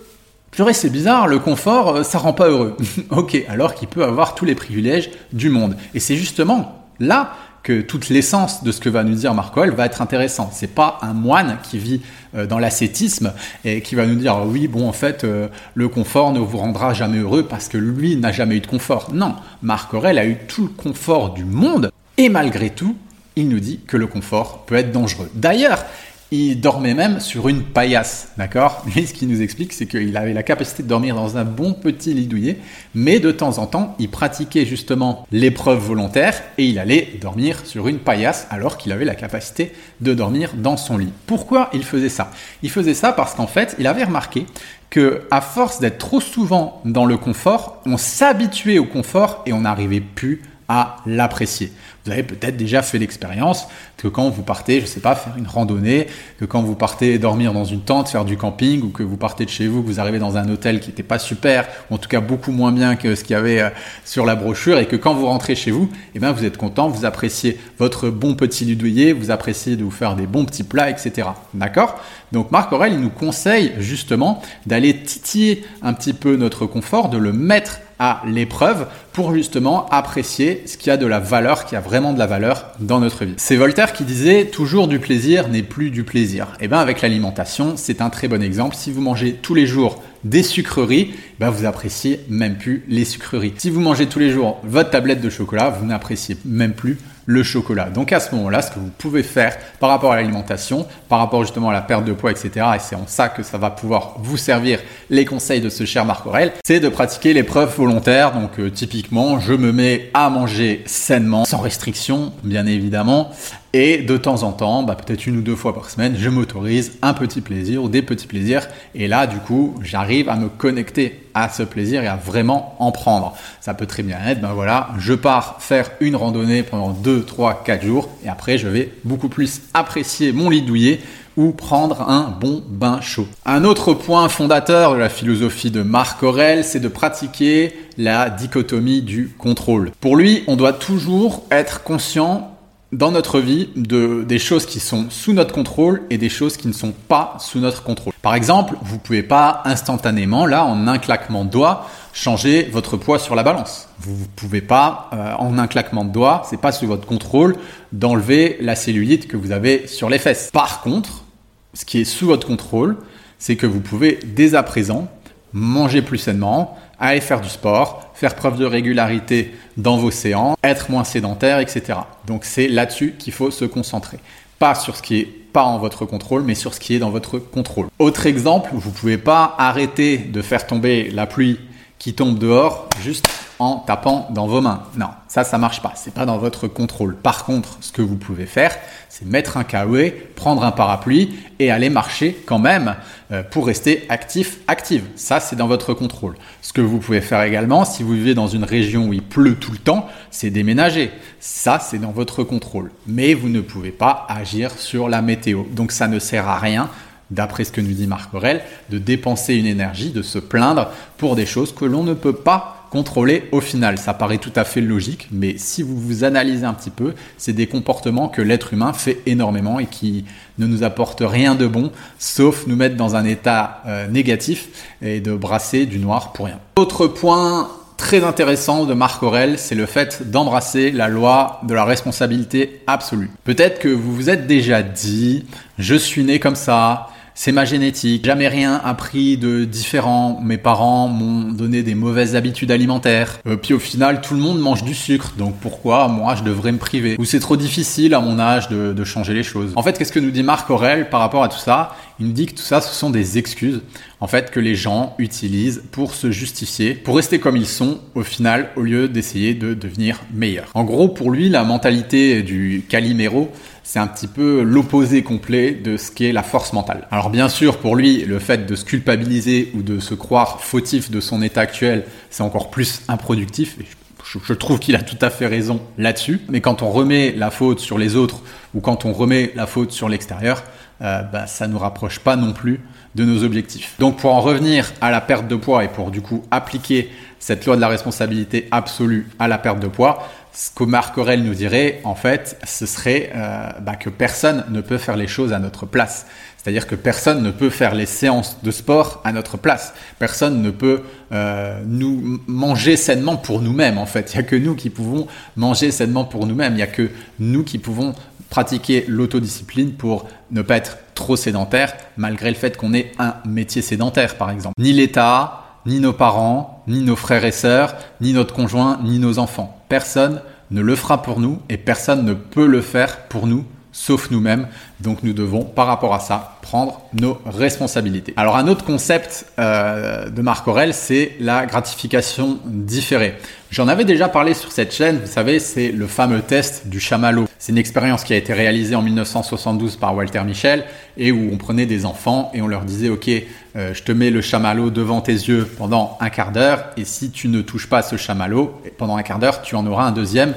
purée, 0.50 0.75
c'est 0.75 0.90
bizarre, 0.90 1.29
le 1.29 1.38
confort, 1.38 1.96
euh, 1.96 2.02
ça 2.02 2.19
rend 2.19 2.32
pas 2.32 2.49
heureux. 2.49 2.76
ok, 3.11 3.44
alors 3.49 3.75
qu'il 3.75 3.88
peut 3.88 4.05
avoir 4.05 4.34
tous 4.34 4.44
les 4.44 4.56
privilèges 4.56 5.10
du 5.32 5.51
monde. 5.51 5.77
Et 5.94 6.01
c'est 6.01 6.17
justement 6.17 6.86
là 6.98 7.34
que 7.63 7.81
toute 7.81 8.09
l'essence 8.09 8.65
de 8.65 8.73
ce 8.73 8.81
que 8.81 8.89
va 8.89 9.05
nous 9.05 9.15
dire 9.15 9.35
Marc 9.35 9.57
Aurèle 9.57 9.71
va 9.71 9.87
être 9.87 10.03
intéressant. 10.03 10.51
C'est 10.53 10.75
pas 10.75 10.99
un 11.03 11.13
moine 11.13 11.59
qui 11.63 11.79
vit 11.79 12.01
euh, 12.35 12.47
dans 12.47 12.59
l'ascétisme 12.59 13.33
et 13.65 13.83
qui 13.83 13.95
va 13.95 14.07
nous 14.07 14.17
dire 14.17 14.45
oui 14.47 14.69
bon 14.69 14.89
en 14.89 14.93
fait 14.93 15.25
euh, 15.25 15.49
le 15.75 15.89
confort 15.89 16.33
ne 16.33 16.41
vous 16.41 16.59
rendra 16.59 16.93
jamais 16.95 17.19
heureux 17.19 17.47
parce 17.47 17.69
que 17.69 17.79
lui 17.79 18.17
n'a 18.17 18.33
jamais 18.33 18.57
eu 18.57 18.61
de 18.61 18.67
confort. 18.67 19.11
Non, 19.13 19.37
Marc 19.63 19.95
Aurèle 19.95 20.19
a 20.19 20.27
eu 20.27 20.39
tout 20.49 20.63
le 20.63 20.69
confort 20.69 21.35
du 21.35 21.45
monde 21.45 21.91
et 22.19 22.29
malgré 22.29 22.71
tout, 22.71 22.97
il 23.37 23.49
nous 23.49 23.61
dit 23.61 23.81
que 23.87 23.97
le 23.97 24.07
confort 24.07 24.65
peut 24.67 24.75
être 24.75 24.93
dangereux. 24.93 25.31
D'ailleurs, 25.35 25.85
il 26.32 26.60
dormait 26.60 26.94
même 26.94 27.20
sur 27.20 27.48
une 27.48 27.62
paillasse, 27.62 28.29
d'accord? 28.39 28.82
Lui, 28.86 29.06
ce 29.06 29.12
qu'il 29.12 29.29
nous 29.29 29.43
explique, 29.43 29.74
c'est 29.74 29.86
qu'il 29.86 30.17
avait 30.17 30.32
la 30.32 30.43
capacité 30.43 30.82
de 30.82 30.89
dormir 30.89 31.15
dans 31.15 31.36
un 31.36 31.44
bon 31.44 31.74
petit 31.74 32.15
lit 32.15 32.27
douillet, 32.27 32.58
mais 32.94 33.20
de 33.20 33.31
temps 33.31 33.58
en 33.58 33.67
temps, 33.67 33.94
il 33.98 34.08
pratiquait 34.08 34.65
justement 34.65 35.27
l'épreuve 35.31 35.79
volontaire 35.79 36.43
et 36.56 36.65
il 36.65 36.79
allait 36.79 37.19
dormir 37.20 37.67
sur 37.67 37.86
une 37.86 37.98
paillasse 37.98 38.46
alors 38.48 38.79
qu'il 38.79 38.93
avait 38.93 39.05
la 39.05 39.15
capacité 39.15 39.72
de 40.01 40.15
dormir 40.15 40.55
dans 40.56 40.79
son 40.79 40.96
lit. 40.96 41.12
Pourquoi 41.27 41.69
il 41.74 41.84
faisait 41.84 42.08
ça? 42.08 42.31
Il 42.62 42.70
faisait 42.70 42.94
ça 42.94 43.12
parce 43.12 43.34
qu'en 43.34 43.46
fait, 43.46 43.77
il 43.79 43.86
avait 43.86 44.05
remarqué 44.05 44.46
que 44.89 45.22
à 45.31 45.43
force 45.43 45.81
d'être 45.81 45.98
trop 45.98 46.20
souvent 46.20 46.81
dans 46.86 47.05
le 47.05 47.19
confort, 47.19 47.82
on 47.84 47.98
s'habituait 47.98 48.79
au 48.79 48.84
confort 48.86 49.43
et 49.44 49.53
on 49.53 49.62
n'arrivait 49.62 50.01
plus 50.01 50.43
à 50.69 50.97
l'apprécier. 51.07 51.73
Vous 52.05 52.11
avez 52.11 52.23
peut-être 52.25 52.57
déjà 52.57 52.83
fait 52.83 52.99
l'expérience 52.99 53.67
que 53.97 54.09
quand 54.09 54.29
vous 54.29 54.43
partez, 54.43 54.79
je 54.79 54.87
ne 54.87 54.89
sais 54.89 55.01
pas, 55.01 55.15
faire 55.15 55.37
une 55.37 55.47
randonnée, 55.47 56.09
que 56.41 56.45
quand 56.45 56.63
vous 56.63 56.75
partez 56.75 57.19
dormir 57.19 57.53
dans 57.53 57.65
une 57.65 57.83
tente, 57.83 58.09
faire 58.09 58.25
du 58.25 58.37
camping, 58.37 58.83
ou 58.83 58.89
que 58.89 59.05
vous 59.05 59.17
partez 59.17 59.45
de 59.45 59.51
chez 59.51 59.69
vous, 59.69 59.83
que 59.83 59.87
vous 59.87 60.01
arrivez 60.01 60.19
dans 60.19 60.37
un 60.37 60.49
hôtel 60.49 60.81
qui 60.81 60.89
n'était 60.89 61.05
pas 61.05 61.21
super, 61.21 61.69
ou 61.91 61.95
en 61.95 61.99
tout 61.99 62.09
cas 62.09 62.21
beaucoup 62.21 62.51
moins 62.51 62.73
bien 62.73 62.97
que 62.97 63.15
ce 63.15 63.23
qu'il 63.23 63.35
y 63.35 63.39
avait 63.39 63.61
euh, 63.61 63.71
sur 64.05 64.27
la 64.27 64.35
brochure, 64.35 64.79
et 64.79 64.87
que 64.87 64.97
quand 64.97 65.15
vous 65.15 65.27
rentrez 65.27 65.55
chez 65.55 65.71
vous, 65.71 65.89
eh 66.17 66.19
bien 66.19 66.33
vous 66.33 66.45
êtes 66.45 66.57
content, 66.57 66.89
vous 66.89 67.05
appréciez 67.05 67.61
votre 67.79 68.11
bon 68.11 68.35
petit 68.35 68.65
ludouillet, 68.65 69.13
vous 69.13 69.31
appréciez 69.31 69.77
de 69.77 69.85
vous 69.85 69.93
faire 69.93 70.17
des 70.17 70.27
bons 70.27 70.45
petits 70.45 70.65
plats, 70.65 70.91
etc. 70.91 71.29
D'accord? 71.55 72.01
Donc 72.33 72.51
Marc 72.51 72.73
Aurel, 72.73 72.95
il 72.95 73.01
nous 73.01 73.11
conseille 73.11 73.73
justement 73.79 74.43
d'aller 74.67 74.97
titiller 74.97 75.65
un 75.83 75.93
petit 75.93 76.15
peu 76.15 76.35
notre 76.37 76.67
confort, 76.67 77.09
de 77.09 77.19
le 77.19 77.33
mettre 77.33 77.79
l'épreuve 78.27 78.87
pour 79.13 79.35
justement 79.35 79.89
apprécier 79.91 80.63
ce 80.67 80.77
qui 80.77 80.91
a 80.91 80.97
de 80.97 81.06
la 81.06 81.21
valeur, 81.21 81.65
qui 81.65 81.77
a 81.77 81.81
vraiment 81.81 82.13
de 82.13 82.19
la 82.19 82.27
valeur 82.27 82.73
dans 82.81 83.01
notre 83.01 83.25
vie. 83.25 83.35
C'est 83.37 83.56
Voltaire 83.56 83.93
qui 83.93 84.05
disait 84.05 84.47
toujours 84.47 84.89
du 84.89 84.99
plaisir 84.99 85.49
n'est 85.49 85.63
plus 85.63 85.91
du 85.91 86.05
plaisir. 86.05 86.49
Et 86.61 86.65
eh 86.65 86.69
bien 86.69 86.79
avec 86.79 87.03
l'alimentation, 87.03 87.75
c'est 87.77 88.01
un 88.01 88.11
très 88.11 88.29
bon 88.29 88.43
exemple. 88.43 88.77
Si 88.77 88.91
vous 88.91 89.03
mangez 89.03 89.35
tous 89.35 89.55
les 89.55 89.67
jours 89.67 90.03
des 90.25 90.43
sucreries, 90.43 91.15
ben 91.41 91.51
vous 91.51 91.65
appréciez 91.65 92.21
même 92.29 92.56
plus 92.56 92.85
les 92.89 93.05
sucreries. 93.05 93.55
Si 93.59 93.71
vous 93.71 93.81
mangez 93.81 94.06
tous 94.06 94.19
les 94.19 94.31
jours 94.31 94.61
votre 94.65 94.91
tablette 94.91 95.21
de 95.21 95.31
chocolat, 95.31 95.71
vous 95.71 95.87
n'appréciez 95.87 96.37
même 96.44 96.73
plus 96.73 96.99
le 97.26 97.43
chocolat. 97.43 97.91
Donc 97.91 98.12
à 98.12 98.20
ce 98.20 98.34
moment-là, 98.34 98.62
ce 98.62 98.70
que 98.70 98.79
vous 98.79 98.91
pouvez 98.98 99.22
faire 99.22 99.56
par 99.79 99.91
rapport 99.91 100.12
à 100.12 100.17
l'alimentation, 100.17 100.86
par 101.08 101.19
rapport 101.19 101.43
justement 101.43 101.70
à 101.70 101.72
la 101.72 101.82
perte 101.82 102.05
de 102.05 102.12
poids, 102.12 102.31
etc., 102.31 102.67
et 102.76 102.79
c'est 102.79 102.96
en 102.96 103.06
ça 103.06 103.29
que 103.29 103.43
ça 103.43 103.58
va 103.58 103.70
pouvoir 103.70 104.14
vous 104.19 104.36
servir 104.36 104.79
les 105.10 105.24
conseils 105.24 105.60
de 105.60 105.69
ce 105.69 105.84
cher 105.84 106.05
Marc 106.05 106.26
Aurel, 106.26 106.52
c'est 106.64 106.81
de 106.81 106.88
pratiquer 106.88 107.32
l'épreuve 107.32 107.74
volontaire. 107.76 108.32
Donc 108.32 108.58
euh, 108.58 108.70
typiquement, 108.70 109.41
je 109.41 109.55
me 109.55 109.72
mets 109.72 110.10
à 110.14 110.31
manger 110.31 110.82
sainement, 110.86 111.44
sans 111.44 111.58
restriction, 111.58 112.32
bien 112.43 112.67
évidemment, 112.67 113.31
et 113.72 113.98
de 113.98 114.17
temps 114.17 114.43
en 114.43 114.52
temps, 114.52 114.82
bah, 114.82 114.94
peut-être 114.96 115.26
une 115.26 115.38
ou 115.38 115.41
deux 115.41 115.56
fois 115.56 115.74
par 115.74 115.88
semaine, 115.88 116.14
je 116.19 116.29
m'autorise 116.29 116.93
un 117.00 117.14
petit 117.14 117.41
plaisir 117.41 117.82
ou 117.82 117.88
des 117.88 118.02
petits 118.02 118.26
plaisirs. 118.26 118.69
Et 118.94 119.08
là, 119.08 119.26
du 119.26 119.38
coup, 119.38 119.74
j'arrive 119.82 120.29
à 120.29 120.36
me 120.36 120.48
connecter 120.48 121.22
à 121.34 121.48
ce 121.48 121.62
plaisir 121.62 122.02
et 122.02 122.06
à 122.06 122.17
vraiment 122.17 122.76
en 122.79 122.93
prendre. 122.93 123.34
Ça 123.60 123.72
peut 123.72 123.86
très 123.86 124.02
bien 124.02 124.19
être, 124.26 124.41
ben 124.41 124.52
voilà, 124.52 124.91
je 124.98 125.14
pars 125.14 125.56
faire 125.60 125.91
une 126.00 126.17
randonnée 126.17 126.62
pendant 126.62 126.91
2, 126.91 127.24
3, 127.24 127.62
4 127.64 127.82
jours 127.84 128.10
et 128.24 128.29
après 128.29 128.58
je 128.58 128.69
vais 128.69 128.93
beaucoup 129.05 129.31
plus 129.31 129.62
apprécier 129.72 130.32
mon 130.32 130.50
lit 130.50 130.60
douillet 130.60 131.00
ou 131.38 131.52
prendre 131.52 132.02
un 132.10 132.36
bon 132.38 132.62
bain 132.69 133.00
chaud. 133.00 133.26
Un 133.46 133.64
autre 133.64 133.94
point 133.94 134.29
fondateur 134.29 134.93
de 134.93 134.98
la 134.98 135.08
philosophie 135.08 135.70
de 135.70 135.82
Marc 135.82 136.22
Aurel, 136.22 136.64
c'est 136.64 136.81
de 136.81 136.88
pratiquer 136.88 137.72
la 137.96 138.29
dichotomie 138.29 139.00
du 139.00 139.31
contrôle. 139.38 139.93
Pour 140.00 140.17
lui, 140.17 140.44
on 140.46 140.56
doit 140.56 140.74
toujours 140.74 141.44
être 141.50 141.82
conscient 141.82 142.52
dans 142.93 143.11
notre 143.11 143.41
vie 143.41 143.70
de, 143.75 144.22
des 144.22 144.39
choses 144.39 144.67
qui 144.67 144.79
sont 144.79 145.06
sous 145.08 145.32
notre 145.32 145.55
contrôle 145.55 146.03
et 146.11 146.19
des 146.19 146.29
choses 146.29 146.58
qui 146.58 146.69
ne 146.69 146.75
sont 146.75 146.93
pas 146.93 147.37
sous 147.41 147.58
notre 147.58 147.82
contrôle. 147.82 148.13
Par 148.20 148.34
exemple, 148.34 148.75
vous 148.82 148.99
pouvez 148.99 149.22
pas 149.22 149.63
instantanément, 149.65 150.44
là, 150.44 150.65
en 150.65 150.87
un 150.87 150.99
claquement 150.99 151.44
de 151.44 151.51
doigts, 151.51 151.89
changer 152.13 152.69
votre 152.70 152.99
poids 152.99 153.19
sur 153.19 153.34
la 153.34 153.43
balance. 153.43 153.89
Vous 153.99 154.13
ne 154.13 154.27
pouvez 154.37 154.61
pas, 154.61 155.08
euh, 155.15 155.32
en 155.39 155.58
un 155.58 155.67
claquement 155.67 156.05
de 156.05 156.13
doigts, 156.13 156.43
c'est 156.49 156.61
pas 156.61 156.72
sous 156.72 156.87
votre 156.87 157.06
contrôle, 157.06 157.56
d'enlever 157.93 158.58
la 158.61 158.77
cellulite 158.77 159.27
que 159.27 159.39
vous 159.39 159.53
avez 159.53 159.87
sur 159.87 160.11
les 160.11 160.19
fesses. 160.19 160.51
Par 160.53 160.82
contre, 160.82 161.25
ce 161.72 161.87
qui 161.87 162.01
est 162.01 162.05
sous 162.05 162.27
votre 162.27 162.46
contrôle, 162.46 162.99
c'est 163.39 163.56
que 163.56 163.67
vous 163.67 163.81
pouvez 163.81 164.19
dès 164.22 164.55
à 164.55 164.63
présent 164.63 165.08
manger 165.55 166.03
plus 166.03 166.19
sainement, 166.19 166.79
aller 167.09 167.21
faire 167.21 167.41
du 167.41 167.49
sport, 167.49 168.11
faire 168.15 168.35
preuve 168.35 168.59
de 168.59 168.65
régularité 168.65 169.55
dans 169.77 169.97
vos 169.97 170.11
séances, 170.11 170.56
être 170.63 170.91
moins 170.91 171.05
sédentaire, 171.05 171.59
etc. 171.59 171.99
Donc 172.27 172.44
c'est 172.44 172.69
là-dessus 172.69 173.15
qu'il 173.19 173.32
faut 173.32 173.51
se 173.51 173.65
concentrer. 173.65 174.19
Pas 174.59 174.75
sur 174.75 174.97
ce 174.97 175.03
qui 175.03 175.19
est 175.19 175.25
pas 175.53 175.65
en 175.65 175.79
votre 175.79 176.06
contrôle, 176.06 176.43
mais 176.43 176.55
sur 176.55 176.73
ce 176.73 176.81
qui 176.81 176.94
est 176.94 176.99
dans 176.99 177.11
votre 177.11 177.39
contrôle. 177.39 177.89
Autre 177.99 178.27
exemple, 178.27 178.71
vous 178.73 178.91
ne 178.91 178.94
pouvez 178.94 179.19
pas 179.19 179.55
arrêter 179.59 180.17
de 180.17 180.41
faire 180.41 180.67
tomber 180.67 181.11
la 181.11 181.27
pluie 181.27 181.59
qui 181.99 182.15
tombe 182.15 182.39
dehors 182.39 182.89
juste 183.03 183.29
en 183.63 183.77
tapant 183.77 184.29
dans 184.31 184.47
vos 184.47 184.61
mains. 184.61 184.83
Non, 184.97 185.07
ça, 185.29 185.45
ça 185.45 185.57
marche 185.57 185.81
pas. 185.83 185.93
C'est 185.95 186.13
pas 186.13 186.27
dans 186.27 186.37
votre 186.37 186.67
contrôle. 186.67 187.15
Par 187.17 187.45
contre, 187.45 187.77
ce 187.81 187.93
que 187.93 188.03
vous 188.03 188.17
pouvez 188.17 188.47
faire, 188.47 188.77
c'est 189.09 189.25
mettre 189.25 189.57
un 189.57 189.63
caouet, 189.63 190.11
prendre 190.35 190.65
un 190.65 190.73
parapluie 190.73 191.37
et 191.61 191.71
aller 191.71 191.89
marcher 191.89 192.37
quand 192.45 192.59
même 192.59 192.97
euh, 193.31 193.43
pour 193.45 193.67
rester 193.67 194.05
actif, 194.09 194.59
active. 194.67 195.05
Ça, 195.15 195.39
c'est 195.39 195.55
dans 195.55 195.69
votre 195.69 195.95
contrôle. 195.95 196.35
Ce 196.61 196.73
que 196.73 196.81
vous 196.81 196.99
pouvez 196.99 197.21
faire 197.21 197.43
également, 197.43 197.85
si 197.85 198.03
vous 198.03 198.15
vivez 198.15 198.35
dans 198.35 198.49
une 198.49 198.65
région 198.65 199.07
où 199.07 199.13
il 199.13 199.23
pleut 199.23 199.55
tout 199.55 199.73
le 199.73 199.79
temps, 199.79 200.09
c'est 200.33 200.51
déménager. 200.51 201.13
Ça, 201.39 201.79
c'est 201.79 201.99
dans 201.99 202.11
votre 202.11 202.43
contrôle. 202.43 202.91
Mais 203.07 203.35
vous 203.35 203.49
ne 203.49 203.61
pouvez 203.61 203.93
pas 203.93 204.27
agir 204.29 204.73
sur 204.73 205.09
la 205.09 205.23
météo. 205.23 205.63
Donc, 205.71 205.93
ça 205.93 206.09
ne 206.09 206.19
sert 206.19 206.49
à 206.49 206.59
rien 206.59 206.91
d'après 207.31 207.65
ce 207.65 207.73
que 207.73 207.81
nous 207.81 207.93
dit 207.93 208.07
Marc 208.07 208.35
Aurel, 208.35 208.61
de 208.91 208.99
dépenser 208.99 209.55
une 209.55 209.67
énergie, 209.67 210.11
de 210.11 210.23
se 210.23 210.39
plaindre 210.39 210.91
pour 211.17 211.35
des 211.37 211.47
choses 211.47 211.75
que 211.75 211.85
l'on 211.85 212.03
ne 212.03 212.15
peut 212.15 212.35
pas 212.35 212.81
contrôler 212.93 213.49
au 213.53 213.63
final. 213.63 213.96
Ça 213.96 214.13
paraît 214.13 214.37
tout 214.37 214.53
à 214.55 214.65
fait 214.65 214.82
logique, 214.82 215.29
mais 215.32 215.56
si 215.56 215.82
vous 215.82 215.99
vous 215.99 216.25
analysez 216.25 216.67
un 216.67 216.75
petit 216.75 216.91
peu, 216.91 217.15
c'est 217.39 217.55
des 217.55 217.67
comportements 217.67 218.29
que 218.29 218.43
l'être 218.43 218.75
humain 218.75 218.93
fait 218.93 219.22
énormément 219.25 219.81
et 219.81 219.87
qui 219.87 220.27
ne 220.58 220.67
nous 220.67 220.84
apportent 220.84 221.22
rien 221.25 221.55
de 221.55 221.67
bon, 221.67 221.91
sauf 222.19 222.67
nous 222.67 222.77
mettre 222.77 222.96
dans 222.96 223.17
un 223.17 223.25
état 223.25 223.82
euh, 223.87 224.06
négatif 224.08 224.69
et 225.01 225.20
de 225.20 225.34
brasser 225.34 225.87
du 225.87 225.99
noir 225.99 226.34
pour 226.34 226.46
rien. 226.46 226.58
Autre 226.77 227.06
point 227.06 227.70
très 227.96 228.25
intéressant 228.25 228.84
de 228.84 228.93
Marc 228.93 229.22
Aurel, 229.22 229.58
c'est 229.58 229.75
le 229.75 229.87
fait 229.87 230.31
d'embrasser 230.31 230.91
la 230.91 231.08
loi 231.08 231.61
de 231.63 231.72
la 231.72 231.84
responsabilité 231.84 232.82
absolue. 232.87 233.31
Peut-être 233.44 233.79
que 233.79 233.89
vous 233.89 234.15
vous 234.15 234.29
êtes 234.29 234.46
déjà 234.46 234.82
dit, 234.82 235.46
je 235.79 235.94
suis 235.94 236.25
né 236.25 236.41
comme 236.41 236.56
ça, 236.56 237.08
c'est 237.34 237.53
ma 237.53 237.65
génétique. 237.65 238.24
Jamais 238.24 238.48
rien 238.48 238.81
appris 238.84 239.36
de 239.36 239.65
différent. 239.65 240.41
Mes 240.43 240.58
parents 240.58 241.08
m'ont 241.08 241.53
donné 241.53 241.82
des 241.82 241.94
mauvaises 241.94 242.36
habitudes 242.36 242.70
alimentaires. 242.70 243.39
Euh, 243.46 243.56
puis 243.56 243.74
au 243.74 243.79
final, 243.79 244.20
tout 244.20 244.34
le 244.34 244.41
monde 244.41 244.60
mange 244.60 244.84
du 244.84 244.94
sucre. 244.94 245.32
Donc 245.39 245.56
pourquoi 245.60 246.08
moi 246.08 246.34
je 246.34 246.43
devrais 246.43 246.72
me 246.72 246.79
priver? 246.79 247.17
Ou 247.19 247.24
c'est 247.24 247.41
trop 247.41 247.56
difficile 247.56 248.15
à 248.15 248.20
mon 248.20 248.39
âge 248.39 248.69
de, 248.69 248.93
de 248.93 249.05
changer 249.05 249.34
les 249.34 249.43
choses? 249.43 249.72
En 249.77 249.82
fait, 249.82 249.98
qu'est-ce 249.98 250.12
que 250.12 250.20
nous 250.20 250.31
dit 250.31 250.43
Marc 250.43 250.70
Aurel 250.70 251.10
par 251.10 251.20
rapport 251.20 251.43
à 251.43 251.48
tout 251.48 251.58
ça? 251.58 251.94
Il 252.21 252.27
nous 252.27 252.33
dit 252.33 252.47
que 252.47 252.53
tout 252.55 252.63
ça, 252.63 252.81
ce 252.81 252.95
sont 252.95 253.11
des 253.11 253.39
excuses 253.39 253.81
en 254.21 254.27
fait 254.27 254.51
que 254.51 254.61
les 254.61 254.75
gens 254.75 255.15
utilisent 255.19 255.83
pour 255.91 256.15
se 256.15 256.31
justifier, 256.31 256.95
pour 256.95 257.17
rester 257.17 257.41
comme 257.41 257.57
ils 257.57 257.67
sont 257.67 257.99
au 258.15 258.23
final, 258.23 258.71
au 258.77 258.83
lieu 258.83 259.09
d'essayer 259.09 259.55
de 259.55 259.75
devenir 259.75 260.21
meilleurs. 260.33 260.71
En 260.75 260.85
gros, 260.85 261.09
pour 261.09 261.31
lui, 261.31 261.49
la 261.49 261.65
mentalité 261.65 262.43
du 262.43 262.85
Calimero, 262.89 263.51
c'est 263.83 263.99
un 263.99 264.07
petit 264.07 264.29
peu 264.29 264.63
l'opposé 264.63 265.23
complet 265.23 265.73
de 265.73 265.97
ce 265.97 266.11
qu'est 266.11 266.33
la 266.33 266.43
force 266.43 266.73
mentale. 266.73 267.09
Alors 267.11 267.31
bien 267.31 267.49
sûr, 267.49 267.79
pour 267.79 267.97
lui, 267.97 268.25
le 268.25 268.39
fait 268.39 268.67
de 268.67 268.77
se 268.77 268.85
culpabiliser 268.85 269.73
ou 269.75 269.83
de 269.83 269.99
se 269.99 270.15
croire 270.15 270.63
fautif 270.63 271.11
de 271.11 271.21
son 271.21 271.43
état 271.43 271.63
actuel, 271.63 272.05
c'est 272.31 272.43
encore 272.43 272.71
plus 272.71 273.03
improductif. 273.09 273.77
Je 274.25 274.55
trouve 274.55 274.79
qu'il 274.79 274.97
a 274.97 275.03
tout 275.03 275.17
à 275.21 275.31
fait 275.31 275.47
raison 275.47 275.81
là-dessus. 275.99 276.41
Mais 276.49 276.61
quand 276.61 276.83
on 276.83 276.91
remet 276.91 277.33
la 277.37 277.51
faute 277.51 277.81
sur 277.81 277.99
les 277.99 278.17
autres 278.17 278.43
ou 278.75 278.81
quand 278.81 279.05
on 279.05 279.13
remet 279.13 279.53
la 279.57 279.67
faute 279.67 279.93
sur 279.93 280.09
l'extérieur, 280.09 280.63
euh, 281.03 281.23
bah, 281.23 281.47
ça 281.47 281.67
nous 281.67 281.79
rapproche 281.79 282.19
pas 282.21 282.37
non 282.37 282.53
plus 282.53 282.81
de 283.15 283.25
nos 283.25 283.44
objectifs. 283.44 283.94
Donc 283.99 284.19
pour 284.19 284.32
en 284.32 284.41
revenir 284.41 284.93
à 285.01 285.11
la 285.11 285.21
perte 285.21 285.49
de 285.49 285.56
poids 285.56 285.85
et 285.85 285.89
pour 285.89 286.11
du 286.11 286.23
coup 286.23 286.44
appliquer 286.51 287.11
cette 287.39 287.67
loi 287.67 287.77
de 287.77 287.81
la 287.81 287.89
responsabilité 287.89 288.69
absolue 288.71 289.29
à 289.39 289.49
la 289.49 289.59
perte 289.59 289.81
de 289.81 289.89
poids, 289.89 290.29
ce 290.53 290.71
que 290.71 290.85
Marc 290.85 291.17
Aurel 291.19 291.43
nous 291.43 291.55
dirait, 291.55 292.01
en 292.05 292.15
fait, 292.15 292.59
ce 292.65 292.87
serait 292.87 293.32
euh, 293.35 293.71
bah, 293.81 293.97
que 293.97 294.11
personne 294.11 294.65
ne 294.69 294.81
peut 294.81 294.99
faire 294.99 295.17
les 295.17 295.27
choses 295.27 295.53
à 295.53 295.59
notre 295.59 295.87
place. 295.87 296.27
C'est-à-dire 296.63 296.87
que 296.87 296.94
personne 296.94 297.43
ne 297.43 297.51
peut 297.51 297.71
faire 297.71 297.94
les 297.94 298.06
séances 298.06 298.59
de 298.63 298.71
sport 298.71 299.21
à 299.25 299.32
notre 299.32 299.56
place. 299.56 299.94
Personne 300.21 300.63
ne 300.63 300.71
peut 300.71 301.03
euh, 301.32 301.81
nous 301.87 302.41
manger 302.47 302.97
sainement 302.97 303.37
pour 303.37 303.61
nous-mêmes, 303.61 303.99
en 303.99 304.06
fait. 304.06 304.32
Il 304.32 304.37
n'y 304.37 304.44
a 304.44 304.47
que 304.47 304.55
nous 304.55 304.77
qui 304.77 304.89
pouvons 304.89 305.27
manger 305.56 305.91
sainement 305.91 306.25
pour 306.25 306.47
nous-mêmes. 306.47 306.75
Il 306.75 306.77
n'y 306.77 306.82
a 306.82 306.87
que 306.87 307.11
nous 307.41 307.65
qui 307.65 307.79
pouvons 307.79 308.15
pratiquer 308.53 309.06
l'autodiscipline 309.09 309.94
pour 309.94 310.29
ne 310.51 310.61
pas 310.61 310.77
être 310.77 310.99
trop 311.15 311.37
sédentaire, 311.37 311.94
malgré 312.19 312.51
le 312.51 312.55
fait 312.55 312.77
qu'on 312.77 312.93
ait 312.93 313.13
un 313.19 313.37
métier 313.47 313.81
sédentaire, 313.81 314.37
par 314.37 314.51
exemple. 314.51 314.75
Ni 314.79 314.93
l'État, 314.93 315.81
ni 315.87 316.01
nos 316.01 316.13
parents, 316.13 316.85
ni 316.87 317.01
nos 317.01 317.17
frères 317.17 317.47
et 317.47 317.51
sœurs, 317.51 317.94
ni 318.21 318.35
notre 318.35 318.53
conjoint, 318.53 319.01
ni 319.05 319.19
nos 319.19 319.39
enfants. 319.39 319.82
Personne 319.89 320.43
ne 320.71 320.82
le 320.82 320.94
fera 320.97 321.23
pour 321.23 321.41
nous 321.41 321.61
et 321.71 321.79
personne 321.79 322.27
ne 322.27 322.35
peut 322.35 322.67
le 322.67 322.82
faire 322.82 323.23
pour 323.29 323.47
nous 323.47 323.65
sauf 323.93 324.31
nous-mêmes. 324.31 324.67
Donc 325.01 325.22
nous 325.22 325.32
devons, 325.32 325.65
par 325.65 325.87
rapport 325.87 326.15
à 326.15 326.20
ça, 326.20 326.58
prendre 326.63 327.03
nos 327.13 327.39
responsabilités. 327.44 328.32
Alors 328.37 328.56
un 328.56 328.67
autre 328.69 328.84
concept 328.84 329.46
euh, 329.58 330.31
de 330.31 330.43
Marc 330.43 330.67
Aurel, 330.67 330.94
c'est 330.94 331.32
la 331.39 331.67
gratification 331.67 332.58
différée. 332.65 333.34
J'en 333.70 333.89
avais 333.89 334.05
déjà 334.05 334.29
parlé 334.29 334.53
sur 334.53 334.70
cette 334.70 334.94
chaîne, 334.94 335.20
vous 335.20 335.27
savez, 335.27 335.58
c'est 335.58 335.93
le 335.93 336.06
fameux 336.06 336.43
test 336.43 336.89
du 336.89 337.01
chamallow. 337.01 337.46
C'est 337.58 337.72
une 337.72 337.79
expérience 337.79 338.22
qui 338.22 338.34
a 338.34 338.37
été 338.37 338.53
réalisée 338.53 338.94
en 338.94 339.03
1972 339.03 339.96
par 339.96 340.15
Walter 340.15 340.43
Michel 340.44 340.84
et 341.17 341.32
où 341.32 341.49
on 341.53 341.56
prenait 341.56 341.87
des 341.87 342.05
enfants 342.05 342.51
et 342.53 342.61
on 342.61 342.67
leur 342.67 342.84
disait, 342.84 343.08
OK, 343.08 343.31
euh, 343.77 343.94
je 343.94 344.03
te 344.03 344.13
mets 344.13 344.31
le 344.31 344.43
chamallow 344.43 344.91
devant 344.91 345.22
tes 345.22 345.32
yeux 345.32 345.67
pendant 345.79 346.19
un 346.20 346.29
quart 346.29 346.53
d'heure 346.53 346.84
et 346.99 347.06
si 347.06 347.31
tu 347.31 347.49
ne 347.49 347.63
touches 347.63 347.89
pas 347.89 348.03
ce 348.03 348.17
chamallow, 348.17 348.79
pendant 348.99 349.17
un 349.17 349.22
quart 349.22 349.39
d'heure, 349.39 349.63
tu 349.63 349.75
en 349.75 349.87
auras 349.87 350.05
un 350.05 350.13
deuxième 350.13 350.55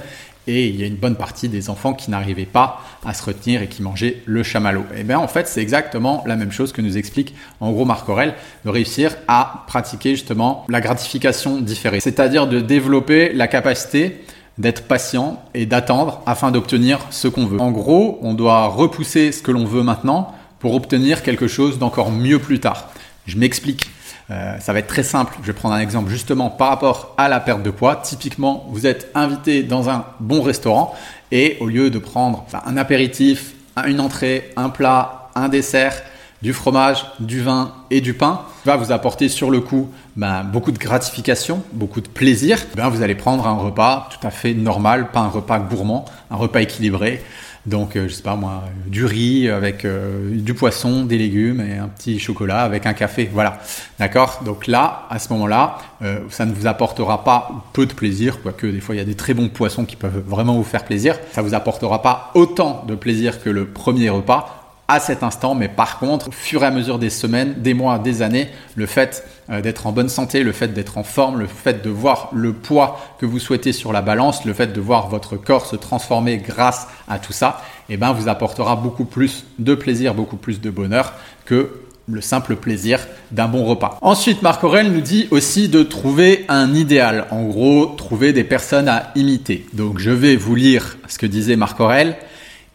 et 0.48 0.68
il 0.68 0.80
y 0.80 0.84
a 0.84 0.88
une 0.88 0.96
bonne 0.96 1.16
partie 1.16 1.50
des 1.50 1.70
enfants 1.70 1.94
qui 1.94 2.12
n'arrivaient 2.12 2.46
pas 2.46 2.82
à 3.06 3.14
se 3.14 3.24
retenir 3.24 3.62
et 3.62 3.68
qui 3.68 3.82
mangeaient 3.82 4.22
le 4.26 4.44
chamallow. 4.44 4.84
Et 4.96 5.00
eh 5.00 5.04
bien 5.04 5.20
en 5.20 5.28
fait, 5.28 5.48
c'est 5.48 5.62
exactement 5.62 6.24
la 6.26 6.36
même 6.36 6.52
chose 6.52 6.72
que 6.72 6.82
nous 6.82 6.98
explique 6.98 7.34
en 7.60 7.72
gros 7.72 7.86
Marc 7.86 8.08
Aurel, 8.10 8.36
de 8.64 8.70
réussir 8.70 9.16
à 9.28 9.66
pratiquer 9.68 10.12
justement 10.12 10.66
la 10.70 10.82
gratification 10.82 11.60
différée, 11.62 12.00
c'est-à-dire 12.00 12.48
de 12.48 12.60
développer 12.60 13.34
la 13.34 13.48
capacité 13.48 14.22
d'être 14.58 14.84
patient 14.84 15.44
et 15.54 15.66
d'attendre 15.66 16.22
afin 16.26 16.52
d'obtenir 16.52 17.00
ce 17.10 17.28
qu'on 17.28 17.46
veut. 17.46 17.60
En 17.60 17.72
gros, 17.72 18.20
on 18.22 18.34
doit 18.34 18.68
repousser 18.68 19.32
ce 19.32 19.42
que 19.42 19.52
l'on 19.52 19.66
veut 19.66 19.84
maintenant 19.84 20.34
pour 20.60 20.76
obtenir 20.76 21.24
quelque 21.24 21.48
chose 21.48 21.78
d'encore 21.78 22.12
mieux 22.12 22.40
plus 22.40 22.60
tard. 22.60 22.90
Je 23.26 23.38
m'explique. 23.38 23.86
Euh, 24.32 24.58
ça 24.60 24.74
va 24.74 24.80
être 24.80 24.88
très 24.88 25.04
simple. 25.04 25.36
Je 25.42 25.48
vais 25.48 25.54
prendre 25.54 25.76
un 25.76 25.80
exemple 25.80 26.10
justement 26.10 26.50
par 26.50 26.70
rapport 26.70 27.14
à 27.18 27.28
la 27.28 27.40
perte 27.40 27.64
de 27.64 27.70
poids. 27.70 27.98
Typiquement, 27.98 28.66
vous 28.70 28.88
êtes 28.88 29.12
invité 29.14 29.64
dans 29.64 29.90
un 29.90 30.06
bon 30.20 30.42
restaurant 30.42 30.96
et 31.32 31.58
au 31.60 31.68
lieu 31.68 31.90
de 31.90 32.00
prendre 32.00 32.46
un 32.66 32.78
apéritif, 32.78 33.54
une 33.86 34.00
entrée, 34.00 34.52
un 34.56 34.70
plat, 34.70 35.30
un 35.36 35.50
dessert, 35.50 36.02
du 36.42 36.54
fromage, 36.54 37.06
du 37.20 37.42
vin 37.42 37.74
et 37.90 38.02
du 38.02 38.14
pain 38.14 38.42
va 38.66 38.76
vous 38.76 38.92
apporter 38.92 39.30
sur 39.30 39.50
le 39.50 39.62
coup 39.62 39.90
ben, 40.16 40.44
beaucoup 40.44 40.72
de 40.72 40.78
gratification, 40.78 41.64
beaucoup 41.74 42.02
de 42.02 42.08
plaisir. 42.08 42.60
Ben, 42.76 42.90
vous 42.90 43.02
allez 43.02 43.16
prendre 43.16 43.48
un 43.48 43.56
repas 43.56 44.10
tout 44.12 44.26
à 44.28 44.32
fait 44.32 44.54
normal, 44.54 45.12
pas 45.12 45.22
un 45.22 45.30
repas 45.30 45.60
gourmand, 45.60 46.06
un 46.30 46.36
repas 46.36 46.62
équilibré. 46.62 47.24
Donc, 47.66 47.96
euh, 47.96 48.08
je 48.08 48.14
sais 48.14 48.22
pas 48.22 48.36
moi, 48.36 48.64
du 48.86 49.06
riz 49.06 49.50
avec 49.50 49.86
euh, 49.86 50.36
du 50.40 50.54
poisson, 50.54 51.04
des 51.04 51.18
légumes 51.18 51.62
et 51.62 51.78
un 51.78 51.88
petit 51.88 52.20
chocolat 52.20 52.62
avec 52.62 52.86
un 52.86 52.94
café. 52.94 53.30
Voilà, 53.32 53.60
d'accord? 54.00 54.42
Donc 54.46 54.68
là, 54.68 55.08
à 55.10 55.18
ce 55.18 55.34
moment-là, 55.34 55.78
euh, 56.04 56.20
ça 56.30 56.46
ne 56.46 56.54
vous 56.54 56.68
apportera 56.68 57.24
pas 57.24 57.50
peu 57.74 57.86
de 57.86 57.94
plaisir, 57.94 58.42
quoique 58.42 58.68
des 58.68 58.82
fois 58.82 58.94
il 58.94 59.00
y 59.00 59.02
a 59.02 59.06
des 59.06 59.16
très 59.16 59.34
bons 59.34 59.50
poissons 59.50 59.86
qui 59.86 59.96
peuvent 59.96 60.24
vraiment 60.28 60.56
vous 60.56 60.64
faire 60.64 60.84
plaisir. 60.84 61.18
Ça 61.32 61.42
vous 61.42 61.56
apportera 61.56 62.02
pas 62.02 62.32
autant 62.36 62.84
de 62.88 62.96
plaisir 62.96 63.42
que 63.42 63.50
le 63.50 63.66
premier 63.66 64.10
repas 64.10 64.65
à 64.88 65.00
cet 65.00 65.24
instant, 65.24 65.56
mais 65.56 65.68
par 65.68 66.00
contre, 66.00 66.30
au 66.30 66.32
fur 66.32 66.64
et 66.64 66.66
à 66.68 66.72
mesure 66.72 67.00
des 67.00 67.10
semaines, 67.10 67.56
des 67.58 67.74
mois, 67.74 67.98
des 67.98 68.22
années, 68.22 68.50
le 68.76 68.86
fait 68.86 69.24
euh, 69.50 69.62
d'être 69.62 69.88
en 69.88 69.92
bonne 69.92 70.10
santé, 70.10 70.44
le 70.44 70.52
fait 70.52 70.70
d'être 70.70 70.98
en 70.98 71.04
forme, 71.04 71.40
le 71.40 71.48
fait 71.48 71.84
de 71.84 71.90
voir 71.90 72.30
le 72.34 72.54
poids 72.54 73.00
que 73.20 73.26
vous 73.26 73.40
souhaitez 73.40 73.74
sur 73.74 73.92
la 73.92 74.02
balance, 74.02 74.46
le 74.46 74.54
fait 74.54 74.74
de 74.74 74.82
voir 74.82 75.08
votre 75.08 75.38
corps 75.38 75.66
se 75.66 75.76
transformer 75.76 76.38
grâce 76.38 76.88
à 77.08 77.18
tout 77.18 77.34
ça, 77.34 77.64
eh 77.90 77.98
ben, 77.98 78.14
vous 78.14 78.28
apportera 78.28 78.76
beaucoup 78.76 79.06
plus 79.06 79.46
de 79.58 79.74
plaisir, 79.74 80.14
beaucoup 80.14 80.38
plus 80.38 80.62
de 80.62 80.70
bonheur 80.70 81.14
que 81.46 81.82
le 82.08 82.22
simple 82.22 82.56
plaisir 82.56 83.00
d'un 83.32 83.48
bon 83.48 83.66
repas. 83.66 83.98
Ensuite, 84.02 84.44
Marc 84.44 84.64
Aurel 84.64 84.92
nous 84.92 85.02
dit 85.02 85.28
aussi 85.32 85.70
de 85.70 85.82
trouver 85.82 86.46
un 86.50 86.74
idéal. 86.76 87.26
En 87.32 87.44
gros, 87.44 87.88
trouver 87.88 88.34
des 88.34 88.44
personnes 88.44 88.88
à 88.88 89.12
imiter. 89.16 89.66
Donc, 89.74 89.98
je 89.98 90.12
vais 90.12 90.36
vous 90.36 90.54
lire 90.54 90.98
ce 91.08 91.18
que 91.18 91.26
disait 91.26 91.56
Marc 91.56 91.80
Aurel. 91.80 92.16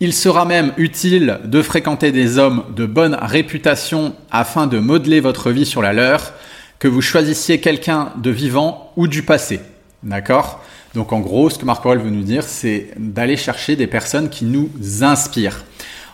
Il 0.02 0.14
sera 0.14 0.46
même 0.46 0.72
utile 0.78 1.40
de 1.44 1.60
fréquenter 1.60 2.10
des 2.10 2.38
hommes 2.38 2.64
de 2.74 2.86
bonne 2.86 3.18
réputation 3.20 4.14
afin 4.30 4.66
de 4.66 4.78
modeler 4.78 5.20
votre 5.20 5.50
vie 5.50 5.66
sur 5.66 5.82
la 5.82 5.92
leur, 5.92 6.32
que 6.78 6.88
vous 6.88 7.02
choisissiez 7.02 7.60
quelqu'un 7.60 8.10
de 8.16 8.30
vivant 8.30 8.94
ou 8.96 9.08
du 9.08 9.22
passé. 9.22 9.60
D'accord? 10.02 10.64
Donc 10.94 11.12
en 11.12 11.20
gros, 11.20 11.50
ce 11.50 11.58
que 11.58 11.66
Marc 11.66 11.84
Aurel 11.84 11.98
veut 11.98 12.08
nous 12.08 12.22
dire, 12.22 12.44
c'est 12.44 12.92
d'aller 12.96 13.36
chercher 13.36 13.76
des 13.76 13.86
personnes 13.86 14.30
qui 14.30 14.46
nous 14.46 14.70
inspirent. 15.02 15.66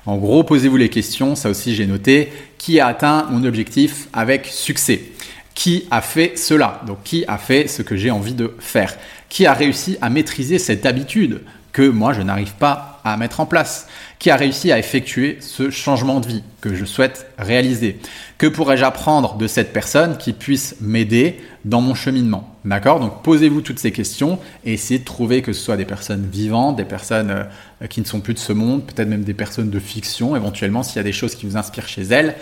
En 0.05 0.17
gros, 0.17 0.43
posez-vous 0.43 0.77
les 0.77 0.89
questions, 0.89 1.37
ça 1.37 1.49
aussi 1.49 1.73
j'ai 1.73 1.87
noté, 1.87 2.33
qui 2.59 2.81
a 2.81 2.89
atteint 2.89 3.29
mon 3.31 3.45
objectif 3.45 4.09
avec 4.13 4.47
succès? 4.47 5.13
Qui 5.55 5.87
a 5.93 6.01
fait 6.01 6.37
cela? 6.37 6.81
Donc 6.89 7.05
qui 7.05 7.25
a 7.29 7.39
fait 7.39 7.69
ce 7.69 7.83
que 7.83 7.95
j'ai 7.95 8.11
envie 8.11 8.35
de 8.35 8.53
faire? 8.59 8.97
Qui 9.29 9.47
a 9.47 9.53
réussi 9.53 9.97
à 10.01 10.11
maîtriser 10.11 10.59
cette 10.59 10.87
habitude 10.87 11.43
que 11.73 11.89
moi 11.89 12.13
je 12.13 12.23
n'arrive 12.23 12.55
pas 12.55 12.96
à 13.07 13.17
mettre 13.17 13.41
en 13.41 13.47
place 13.47 13.87
Qui 14.19 14.31
a 14.31 14.37
réussi 14.37 14.73
à 14.73 14.79
effectuer 14.79 15.39
ce 15.41 15.71
changement 15.71 16.21
de 16.21 16.27
vie 16.27 16.43
que 16.61 16.75
je 16.75 16.85
souhaite 16.85 17.27
réaliser. 17.39 18.01
Que 18.39 18.47
pourrais-je 18.47 18.85
apprendre 18.85 19.37
de 19.37 19.47
cette 19.47 19.73
personne 19.73 20.19
qui 20.19 20.33
puisse 20.33 20.77
m'aider 20.81 21.41
dans 21.65 21.81
mon 21.81 21.95
cheminement? 21.95 22.57
D'accord? 22.65 22.99
Donc 22.99 23.23
posez-vous 23.23 23.61
toutes 23.61 23.79
ces 23.79 23.93
questions 23.93 24.41
et 24.65 24.73
essayez 24.73 24.99
de 24.99 25.05
trouver 25.05 25.41
que 25.41 25.53
ce 25.53 25.63
soit 25.63 25.77
des 25.77 25.85
personnes 25.85 26.27
vivantes, 26.31 26.75
des 26.75 26.85
personnes 26.85 27.31
euh, 27.31 27.87
qui 27.87 28.01
ne 28.01 28.07
sont 28.07 28.21
plus 28.21 28.35
de 28.35 28.41
ce 28.41 28.53
monde, 28.53 28.85
peut-être 28.85 29.09
même 29.09 29.23
des 29.23 29.35
personnes 29.35 29.71
de 29.71 29.79
fiction, 29.79 30.35
éventuellement 30.35 30.83
s'il 30.83 30.97
y 30.97 31.01
a 31.01 31.05
des 31.05 31.13
choses 31.13 31.37
qui 31.37 31.47
vous 31.47 31.57
inspirent 31.57 31.87
chez 31.87 32.03
elles, 32.03 32.35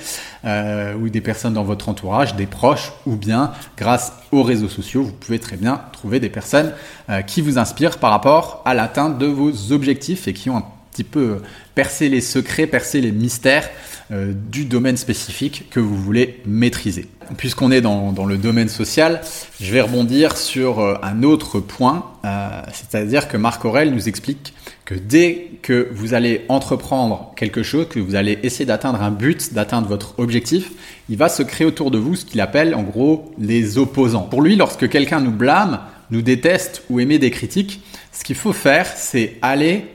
euh, 0.47 0.95
ou 0.95 1.11
des 1.11 1.21
personnes 1.21 1.55
dans 1.55 1.65
votre 1.65 1.91
entourage, 1.91 2.37
des 2.37 2.47
proches, 2.47 2.93
ou 3.05 3.17
bien 3.17 3.53
grâce 3.77 4.15
aux 4.33 4.43
réseaux 4.43 4.71
sociaux, 4.71 5.03
vous 5.03 5.13
pouvez 5.13 5.39
très 5.39 5.57
bien 5.57 5.83
trouver 5.93 6.21
des 6.21 6.31
personnes 6.31 6.73
euh, 7.11 7.21
qui 7.21 7.43
vous 7.43 7.59
inspirent 7.59 7.99
par 7.99 8.11
rapport 8.11 8.63
à 8.65 8.73
l'atteinte 8.73 9.19
de 9.19 9.27
vos 9.27 9.73
objectifs 9.73 10.27
et 10.27 10.33
qui 10.33 10.49
ont 10.49 10.54
petit 10.95 11.05
peu 11.05 11.39
percé 11.75 12.09
les 12.09 12.21
secrets, 12.21 12.69
percé 12.69 13.01
les 13.01 13.11
mystères 13.11 13.69
euh, 14.13 14.33
du 14.33 14.65
domaine 14.65 14.97
spécifique 14.97 15.69
que 15.71 15.81
vous 15.81 15.97
voulez 15.97 16.41
maîtriser. 16.47 17.09
Puisqu'on 17.37 17.73
est 17.73 17.81
dans, 17.81 18.27
le 18.27 18.37
domaine 18.37 18.69
social, 18.69 19.21
je 19.61 19.73
vais 19.73 19.81
rebondir 19.81 20.37
sur 20.37 20.79
euh, 20.79 20.95
un 21.03 21.25
autre 21.25 21.59
point, 21.59 22.13
euh, 22.25 22.49
c'est-à-dire 22.73 23.27
que 23.27 23.37
Marc 23.37 23.65
Aurel 23.65 23.93
nous 23.93 24.09
explique 24.09 24.55
que 24.85 24.95
dès 24.95 25.51
que 25.63 25.89
vous 25.93 26.15
allez 26.15 26.45
entreprendre 26.49 27.33
quelque 27.35 27.63
chose, 27.63 27.89
que 27.89 27.99
vous 27.99 28.15
allez 28.15 28.39
essayer 28.45 28.67
d'atteindre 28.67 29.03
un 29.03 29.11
but, 29.11 29.53
d'atteindre 29.53 29.89
votre 29.89 30.17
objectif, 30.19 30.71
il 31.09 31.17
va 31.17 31.29
se 31.29 31.43
créer 31.43 31.67
autour 31.67 31.91
de 31.91 31.99
vous 31.99 32.15
ce 32.15 32.25
qu'il 32.25 32.41
appelle 32.41 32.75
en 32.75 32.83
gros 32.83 33.33
les 33.39 33.79
opposants. 33.79 34.23
Pour 34.23 34.43
lui, 34.43 34.55
lorsque 34.55 34.89
quelqu'un 34.89 35.21
nous 35.21 35.33
blâme, 35.33 35.81
nous 36.11 36.23
déteste 36.23 36.85
ou 36.89 37.01
émet 37.01 37.19
des 37.19 37.31
critiques, 37.31 37.81
ce 38.13 38.23
qu'il 38.23 38.37
faut 38.37 38.53
faire, 38.53 38.87
c'est 38.87 39.39
aller 39.43 39.87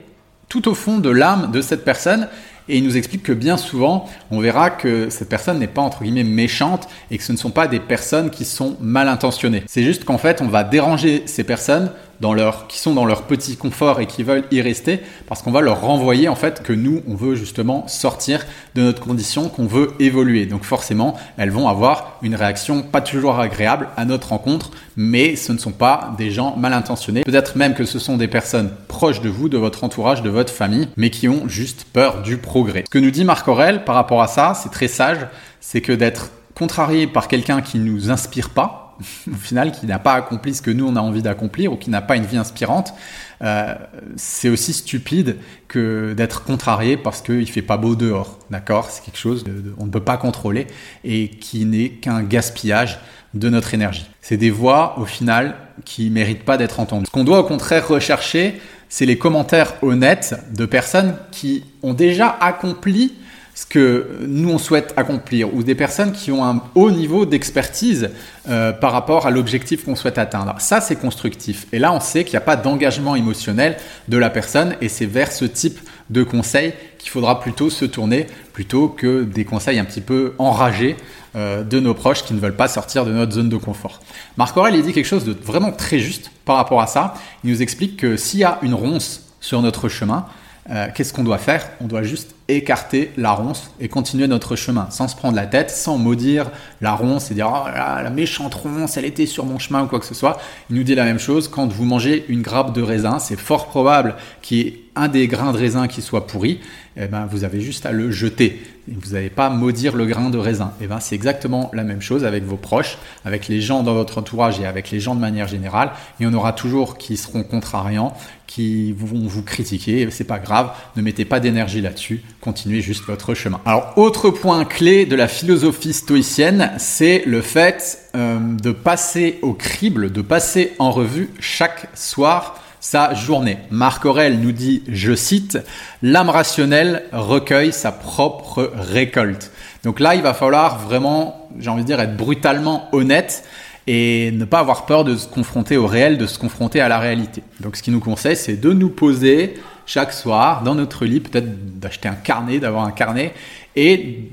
tout 0.50 0.68
au 0.68 0.74
fond 0.74 0.98
de 0.98 1.10
l'âme 1.10 1.52
de 1.52 1.62
cette 1.62 1.86
personne 1.86 2.28
et 2.70 2.78
il 2.78 2.84
nous 2.84 2.98
explique 2.98 3.24
que 3.24 3.34
bien 3.34 3.58
souvent, 3.58 4.08
on 4.30 4.40
verra 4.40 4.70
que 4.70 5.10
cette 5.10 5.28
personne 5.28 5.58
n'est 5.58 5.68
pas 5.68 5.82
entre 5.82 6.04
guillemets 6.04 6.24
méchante 6.24 6.88
et 7.10 7.18
que 7.18 7.24
ce 7.24 7.32
ne 7.32 7.38
sont 7.38 7.50
pas 7.50 7.68
des 7.68 7.80
personnes 7.80 8.30
qui 8.30 8.46
sont 8.46 8.78
mal 8.80 9.08
intentionnées. 9.08 9.64
C'est 9.68 9.84
juste 9.84 10.06
qu'en 10.06 10.20
fait, 10.20 10.42
on 10.42 10.48
va 10.48 10.64
déranger 10.64 11.24
ces 11.26 11.44
personnes 11.44 11.92
dans 12.20 12.34
leur, 12.34 12.68
qui 12.68 12.80
sont 12.80 12.94
dans 12.94 13.06
leur 13.06 13.24
petit 13.24 13.56
confort 13.58 14.00
et 14.00 14.06
qui 14.06 14.24
veulent 14.24 14.46
y 14.52 14.62
rester 14.62 15.00
parce 15.28 15.42
qu'on 15.42 15.52
va 15.52 15.62
leur 15.62 15.82
renvoyer 15.82 16.28
en 16.28 16.36
fait 16.36 16.62
que 16.64 16.74
nous, 16.74 17.02
on 17.08 17.16
veut 17.16 17.36
justement 17.36 17.88
sortir 17.88 18.46
de 18.76 18.82
notre 18.82 19.02
condition, 19.02 19.50
qu'on 19.50 19.66
veut 19.66 19.92
évoluer. 20.00 20.46
Donc 20.46 20.64
forcément, 20.64 21.18
elles 21.38 21.52
vont 21.52 21.68
avoir 21.68 22.18
une 22.22 22.36
réaction 22.36 22.82
pas 22.82 23.02
toujours 23.02 23.40
agréable 23.40 23.90
à 23.98 24.06
notre 24.06 24.30
rencontre, 24.30 24.72
mais 24.98 25.36
ce 25.36 25.52
ne 25.52 25.58
sont 25.58 25.72
pas 25.72 26.14
des 26.18 26.32
gens 26.32 26.56
mal 26.58 26.74
intentionnés. 26.74 27.24
Peut-être 27.24 27.56
même 27.56 27.74
que 27.74 27.86
ce 27.86 28.00
sont 28.00 28.18
des 28.18 28.28
personnes 28.28 28.72
proches 28.88 29.22
de 29.22 29.30
vous, 29.30 29.50
de 29.50 29.58
votre 29.58 29.84
entourage, 29.84 30.22
de 30.22 30.30
votre 30.30 30.54
famille, 30.54 30.90
mais 30.98 31.10
qui 31.10 31.30
ont 31.30 31.48
juste 31.48 31.86
peur 31.94 32.22
du 32.22 32.38
progrès. 32.38 32.84
Ce 32.86 32.90
que 32.90 33.00
nous 33.00 33.12
dit 33.12 33.24
Marc 33.24 33.48
Aurel 33.48 33.86
par 33.86 33.96
rapport 33.96 34.22
à 34.22 34.28
ça, 34.28 34.54
c'est 34.54 34.70
très 34.70 34.88
sage, 34.88 35.28
c'est 35.62 35.82
que 35.82 35.94
d'être 35.94 36.32
contrarié 36.56 37.08
par 37.08 37.28
quelqu'un 37.28 37.62
qui 37.62 37.80
nous 37.80 38.12
inspire 38.12 38.50
pas, 38.50 38.89
au 39.32 39.36
final, 39.36 39.72
qui 39.72 39.86
n'a 39.86 40.00
pas 40.00 40.14
accompli 40.14 40.54
ce 40.54 40.62
que 40.62 40.72
nous 40.72 40.88
on 40.88 40.96
a 40.96 41.02
envie 41.02 41.22
d'accomplir 41.22 41.74
ou 41.74 41.78
qui 41.78 41.90
n'a 41.90 42.02
pas 42.02 42.16
une 42.16 42.26
vie 42.26 42.38
inspirante, 42.38 42.94
euh, 43.42 43.74
c'est 44.16 44.50
aussi 44.50 44.74
stupide 44.74 45.38
que 45.68 46.14
d'être 46.14 46.44
contrarié 46.44 46.98
parce 46.98 47.22
qu'il 47.22 47.50
fait 47.50 47.62
pas 47.62 47.78
beau 47.78 47.96
dehors. 47.96 48.40
D'accord? 48.50 48.90
C'est 48.90 49.04
quelque 49.04 49.20
chose 49.20 49.44
de, 49.44 49.74
on 49.78 49.86
ne 49.86 49.92
peut 49.92 50.04
pas 50.04 50.18
contrôler 50.18 50.68
et 51.04 51.30
qui 51.30 51.66
n'est 51.66 51.90
qu'un 51.90 52.24
gaspillage 52.24 53.00
de 53.34 53.50
notre 53.50 53.74
énergie. 53.74 54.10
C'est 54.22 54.38
des 54.38 54.50
voix 54.50 54.98
au 54.98 55.06
final 55.06 55.56
qui 55.86 56.10
méritent 56.10 56.44
pas 56.44 56.58
d'être 56.58 56.80
entendues. 56.80 57.06
Ce 57.06 57.12
qu'on 57.12 57.24
doit 57.24 57.40
au 57.40 57.44
contraire 57.44 57.88
rechercher, 57.88 58.60
c'est 58.90 59.06
les 59.06 59.18
commentaires 59.18 59.76
honnêtes 59.82 60.36
de 60.54 60.66
personnes 60.66 61.16
qui 61.32 61.64
ont 61.84 61.94
déjà 61.94 62.36
accompli 62.42 63.14
ce 63.60 63.66
que 63.66 64.08
nous 64.26 64.50
on 64.50 64.58
souhaite 64.58 64.94
accomplir 64.96 65.54
ou 65.54 65.64
des 65.64 65.76
personnes 65.76 66.14
qui 66.14 66.32
ont 66.32 66.46
un 66.46 66.64
haut 66.76 66.92
niveau 66.92 67.26
d'expertise 67.26 68.10
euh, 68.48 68.72
par 68.72 68.94
rapport 68.94 69.28
à 69.28 69.32
l'objectif 69.32 69.84
qu'on 69.84 69.98
souhaite 69.98 70.18
atteindre. 70.18 70.56
Ça 70.60 70.80
c'est 70.80 70.96
constructif. 70.96 71.68
Et 71.74 71.80
là 71.80 71.92
on 71.92 72.00
sait 72.00 72.24
qu'il 72.24 72.32
n'y 72.32 72.38
a 72.38 72.46
pas 72.46 72.56
d'engagement 72.56 73.18
émotionnel 73.18 73.76
de 74.08 74.18
la 74.18 74.30
personne 74.30 74.78
et 74.80 74.88
c'est 74.88 75.06
vers 75.06 75.34
ce 75.34 75.44
type 75.44 75.78
de 76.10 76.24
conseils 76.24 76.72
qu'il 77.00 77.10
faudra 77.10 77.42
plutôt 77.42 77.70
se 77.70 77.84
tourner 77.84 78.28
plutôt 78.54 78.88
que 78.88 79.26
des 79.26 79.44
conseils 79.44 79.78
un 79.78 79.84
petit 79.84 80.00
peu 80.00 80.36
enragés 80.38 80.96
euh, 81.36 81.62
de 81.62 81.82
nos 81.82 81.94
proches 81.94 82.24
qui 82.24 82.34
ne 82.34 82.40
veulent 82.40 82.56
pas 82.56 82.70
sortir 82.70 83.06
de 83.06 83.12
notre 83.12 83.34
zone 83.34 83.50
de 83.50 83.58
confort. 83.58 84.00
Marc 84.38 84.56
Aurel 84.56 84.76
il 84.76 84.84
dit 84.84 84.94
quelque 84.94 85.06
chose 85.06 85.26
de 85.26 85.34
vraiment 85.34 85.74
très 85.74 86.00
juste 86.00 86.32
par 86.46 86.56
rapport 86.56 86.80
à 86.80 86.88
ça. 86.88 87.14
Il 87.44 87.52
nous 87.52 87.62
explique 87.62 87.98
que 87.98 88.16
s'il 88.16 88.40
y 88.40 88.46
a 88.46 88.58
une 88.62 88.74
ronce 88.74 89.26
sur 89.42 89.62
notre 89.62 89.90
chemin, 89.90 90.28
euh, 90.70 90.88
qu'est-ce 90.96 91.12
qu'on 91.12 91.26
doit 91.26 91.40
faire? 91.40 91.70
On 91.82 91.88
doit 91.88 92.04
juste 92.04 92.36
écarter 92.56 93.12
la 93.18 93.32
ronce 93.32 93.72
et 93.80 93.88
continuer 93.88 94.28
notre 94.28 94.56
chemin 94.56 94.90
sans 94.90 95.08
se 95.08 95.16
prendre 95.16 95.36
la 95.36 95.46
tête, 95.46 95.70
sans 95.70 95.98
maudire 95.98 96.52
la 96.82 96.94
ronce 96.94 97.32
et 97.32 97.34
dire 97.34 97.52
oh 97.54 97.68
la 97.70 98.10
méchante 98.10 98.54
ronce, 98.54 98.98
elle 98.98 99.06
était 99.06 99.26
sur 99.26 99.46
mon 99.46 99.60
chemin 99.60 99.84
ou 99.84 99.88
quoi 99.88 100.00
que 100.00 100.06
ce 100.06 100.16
soit. 100.16 100.40
Il 100.70 100.76
nous 100.76 100.84
dit 100.84 100.96
la 100.96 101.06
même 101.06 101.20
chose 101.20 101.48
quand 101.48 101.72
vous 101.72 101.86
mangez 101.86 102.26
une 102.28 102.42
grappe 102.42 102.74
de 102.74 102.82
raisin, 102.82 103.20
c'est 103.20 103.40
fort 103.40 103.68
probable 103.68 104.16
qu'il 104.42 104.58
y 104.58 104.62
ait 104.62 104.84
un 104.96 105.08
des 105.08 105.28
grains 105.28 105.54
de 105.54 105.58
raisin 105.58 105.88
qui 105.88 106.02
soit 106.02 106.28
pourri. 106.28 106.60
Eh 106.98 107.06
ben, 107.08 107.26
vous 107.26 107.46
avez 107.46 107.62
juste 107.62 107.86
à 107.86 107.92
le 107.92 108.12
jeter. 108.12 108.62
Vous 108.88 109.14
n'allez 109.14 109.30
pas 109.30 109.50
maudire 109.50 109.96
le 109.96 110.06
grain 110.06 110.30
de 110.30 110.38
raisin. 110.38 110.74
Eh 110.82 110.88
ben, 110.88 111.00
c'est 111.00 111.16
exactement 111.16 111.70
la 111.74 111.84
même 111.84 112.02
chose 112.02 112.26
avec 112.26 112.44
vos 112.44 112.58
proches, 112.58 112.98
avec 113.24 113.48
les 113.48 113.62
gens 113.62 113.84
dans 113.84 113.94
votre 113.94 114.18
entourage 114.18 114.60
et 114.60 114.66
avec 114.66 114.92
les 114.92 115.00
gens 115.00 115.16
de 115.16 115.22
manière 115.22 115.48
générale. 115.48 115.92
Il 116.20 116.24
y 116.24 116.28
en 116.28 116.34
aura 116.34 116.52
toujours 116.52 116.98
qui 116.98 117.16
seront 117.16 117.44
contrariants, 117.44 118.14
qui 118.48 118.92
vont 118.92 119.26
vous 119.26 119.44
critiquer. 119.44 120.10
C'est 120.12 120.26
pas 120.26 120.40
grave. 120.40 120.72
Ne 120.98 121.02
mettez 121.02 121.24
pas 121.24 121.40
d'énergie 121.40 121.80
là-dessus. 121.80 122.22
Continuez 122.42 122.82
juste 122.82 123.04
votre 123.06 123.34
chemin. 123.34 123.60
Alors, 123.66 123.94
autre 123.98 124.30
point 124.30 124.64
clé 124.66 125.06
de 125.06 125.16
la 125.16 125.28
philosophie 125.28 125.94
stoïcienne, 125.94 126.72
c'est 126.78 127.24
le 127.26 127.42
fait 127.42 128.00
euh, 128.16 128.40
de 128.40 128.72
passer 128.72 129.40
au 129.42 129.54
crible, 129.54 130.12
de 130.12 130.22
passer 130.22 130.74
en 130.80 130.92
revue 130.92 131.30
chaque 131.40 131.90
soir 131.94 132.60
sa 132.80 133.14
journée. 133.14 133.58
Marc 133.72 134.06
Aurel 134.06 134.40
nous 134.40 134.54
dit, 134.54 134.84
je 134.88 135.14
cite, 135.14 135.58
l'âme 136.02 136.30
rationnelle 136.30 137.04
recueille 137.12 137.74
sa 137.74 137.92
propre 137.92 138.72
récolte. 138.74 139.52
Donc 139.84 140.00
là, 140.00 140.16
il 140.16 140.22
va 140.22 140.34
falloir 140.34 140.80
vraiment 140.80 141.40
j'ai 141.58 141.70
envie 141.70 141.82
de 141.82 141.88
dire, 141.88 142.00
être 142.00 142.18
brutalement 142.18 142.88
honnête 142.92 143.44
et 143.88 144.32
ne 144.32 144.46
pas 144.46 144.60
avoir 144.60 144.86
peur 144.86 145.04
de 145.04 145.16
se 145.16 145.28
confronter 145.28 145.78
au 145.78 145.88
réel, 145.88 146.18
de 146.18 146.28
se 146.28 146.38
confronter 146.38 146.80
à 146.82 146.90
la 146.90 147.00
réalité. 147.00 147.42
Donc 147.60 147.76
ce 147.76 147.82
qui 147.84 147.92
nous 147.92 148.00
conseille, 148.00 148.36
c'est 148.36 148.58
de 148.58 148.72
nous 148.72 148.90
poser 148.90 149.56
chaque 149.90 150.14
soir 150.14 150.62
dans 150.62 150.76
notre 150.76 151.04
lit, 151.06 151.20
peut-être 151.20 151.80
d'acheter 151.80 152.08
un 152.08 152.14
carnet, 152.14 152.60
d'avoir 152.60 152.86
un 152.86 152.92
carnet, 152.92 153.34
et 153.76 154.30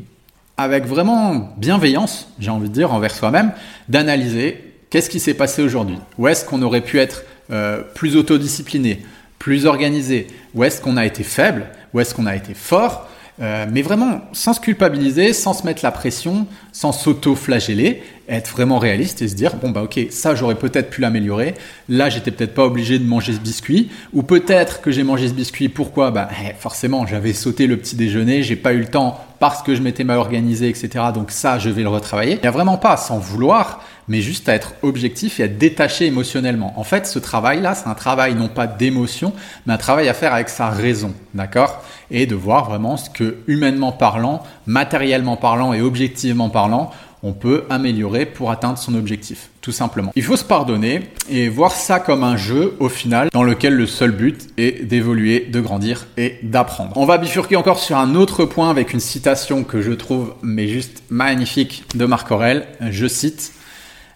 avec 0.59 0.85
vraiment 0.85 1.55
bienveillance, 1.57 2.29
j'ai 2.39 2.51
envie 2.51 2.69
de 2.69 2.75
dire, 2.75 2.93
envers 2.93 3.15
soi-même, 3.15 3.53
d'analyser 3.89 4.75
qu'est-ce 4.91 5.09
qui 5.09 5.19
s'est 5.19 5.33
passé 5.33 5.63
aujourd'hui. 5.63 5.97
Où 6.19 6.29
est-ce 6.29 6.45
qu'on 6.45 6.61
aurait 6.61 6.83
pu 6.83 6.99
être 6.99 7.23
euh, 7.51 7.81
plus 7.95 8.17
autodiscipliné, 8.17 9.03
plus 9.39 9.65
organisé? 9.65 10.27
Où 10.55 10.63
est-ce 10.63 10.83
qu'on 10.83 10.99
a 10.99 11.07
été 11.07 11.23
faible? 11.23 11.69
Où 11.95 12.01
est-ce 12.01 12.15
qu'on 12.15 12.27
a 12.27 12.37
été 12.37 12.53
fort? 12.53 13.09
Euh, 13.41 13.67
mais 13.71 13.83
vraiment 13.83 14.23
sans 14.33 14.55
se 14.55 14.61
culpabiliser, 14.61 15.33
sans 15.33 15.53
se 15.53 15.65
mettre 15.67 15.85
la 15.85 15.91
pression, 15.91 16.47
sans 16.73 16.93
s'auto-flageller, 16.93 18.03
être 18.29 18.51
vraiment 18.51 18.79
réaliste 18.79 19.23
et 19.23 19.29
se 19.29 19.35
dire 19.35 19.57
bon 19.57 19.71
bah 19.71 19.83
ok 19.83 20.01
ça 20.11 20.35
j'aurais 20.35 20.55
peut-être 20.55 20.91
pu 20.91 21.01
l'améliorer. 21.01 21.55
Là 21.89 22.09
j'étais 22.09 22.31
peut-être 22.31 22.55
pas 22.55 22.65
obligé 22.65 22.99
de 22.99 23.05
manger 23.05 23.35
ce 23.35 23.41
biscuit 23.41 23.91
ou 24.15 24.23
peut-être 24.23 24.81
que 24.81 24.91
j'ai 24.91 25.03
mangé 25.03 25.29
ce 25.29 25.35
biscuit. 25.35 25.69
Pourquoi? 25.69 26.11
Bah 26.11 26.29
eh, 26.43 26.55
forcément 26.59 27.07
j'avais 27.07 27.35
sauté 27.35 27.67
le 27.67 27.77
petit 27.77 27.97
déjeuner, 27.97 28.43
j'ai 28.43 28.57
pas 28.57 28.73
eu 28.73 28.79
le 28.79 28.87
temps 28.89 29.21
parce 29.39 29.63
que 29.63 29.75
je 29.75 29.83
m'étais 29.83 30.05
mal 30.05 30.19
organisé 30.19 30.69
etc. 30.69 31.07
Donc 31.15 31.31
ça 31.31 31.59
je 31.59 31.71
vais 31.71 31.83
le 31.83 31.89
retravailler. 31.89 32.35
Il 32.35 32.41
n'y 32.41 32.49
a 32.49 32.53
vraiment 32.53 32.79
pas 32.79 32.97
sans 32.97 33.19
vouloir 33.19 33.81
mais 34.09 34.21
juste 34.21 34.49
à 34.49 34.55
être 34.55 34.75
objectif 34.83 35.41
et 35.41 35.45
à 35.45 35.49
détaché 35.49 36.07
émotionnellement. 36.07 36.75
En 36.77 36.85
fait, 36.85 37.07
ce 37.07 37.19
travail-là, 37.19 37.75
c'est 37.75 37.89
un 37.89 37.95
travail 37.95 38.35
non 38.35 38.49
pas 38.49 38.67
d'émotion, 38.67 39.33
mais 39.67 39.75
un 39.75 39.79
travail 39.79 40.09
à 40.09 40.15
faire 40.15 40.33
avec 40.33 40.49
sa 40.49 40.71
raison, 40.71 41.13
d'accord? 41.35 41.83
Et 42.11 42.27
de 42.27 42.35
voir 42.35 42.69
vraiment 42.69 42.97
ce 42.97 43.11
que, 43.11 43.39
humainement 43.47 43.93
parlant, 43.93 44.43
matériellement 44.67 45.37
parlant 45.37 45.73
et 45.73 45.81
objectivement 45.81 46.51
parlant, 46.51 46.91
on 47.27 47.33
peut 47.33 47.65
améliorer 47.71 48.25
pour 48.25 48.53
atteindre 48.53 48.79
son 48.79 48.95
objectif, 48.95 49.51
tout 49.61 49.73
simplement. 49.73 50.13
Il 50.15 50.23
faut 50.23 50.37
se 50.37 50.45
pardonner 50.45 51.11
et 51.29 51.49
voir 51.49 51.73
ça 51.73 51.99
comme 51.99 52.23
un 52.23 52.37
jeu 52.37 52.77
au 52.79 52.89
final 52.89 53.31
dans 53.33 53.43
lequel 53.43 53.75
le 53.75 53.87
seul 53.87 54.13
but 54.13 54.47
est 54.57 54.85
d'évoluer, 54.85 55.41
de 55.41 55.61
grandir 55.61 56.07
et 56.17 56.39
d'apprendre. 56.45 56.93
On 56.95 57.05
va 57.05 57.19
bifurquer 57.19 57.57
encore 57.57 57.81
sur 57.81 57.97
un 57.97 58.15
autre 58.15 58.45
point 58.45 58.71
avec 58.71 58.93
une 58.93 59.01
citation 59.01 59.65
que 59.65 59.83
je 59.83 59.91
trouve 59.91 60.35
mais 60.43 60.69
juste 60.69 61.03
magnifique 61.11 61.85
de 61.97 62.07
Marc 62.07 62.31
Aurel. 62.31 62.67
Je 62.81 63.09
cite 63.09 63.53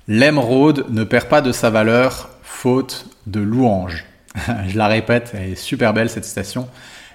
L'émeraude 0.07 0.87
ne 0.91 1.03
perd 1.03 1.27
pas 1.27 1.41
de 1.41 1.51
sa 1.51 1.71
valeur 1.71 2.31
faute 2.43 3.07
de 3.27 3.41
louange. 3.41 4.05
Je 4.69 4.79
la 4.79 4.87
répète, 4.87 5.33
elle 5.35 5.51
est 5.51 5.55
super 5.57 5.93
belle 5.95 6.11
cette 6.11 6.25
citation. 6.25 6.69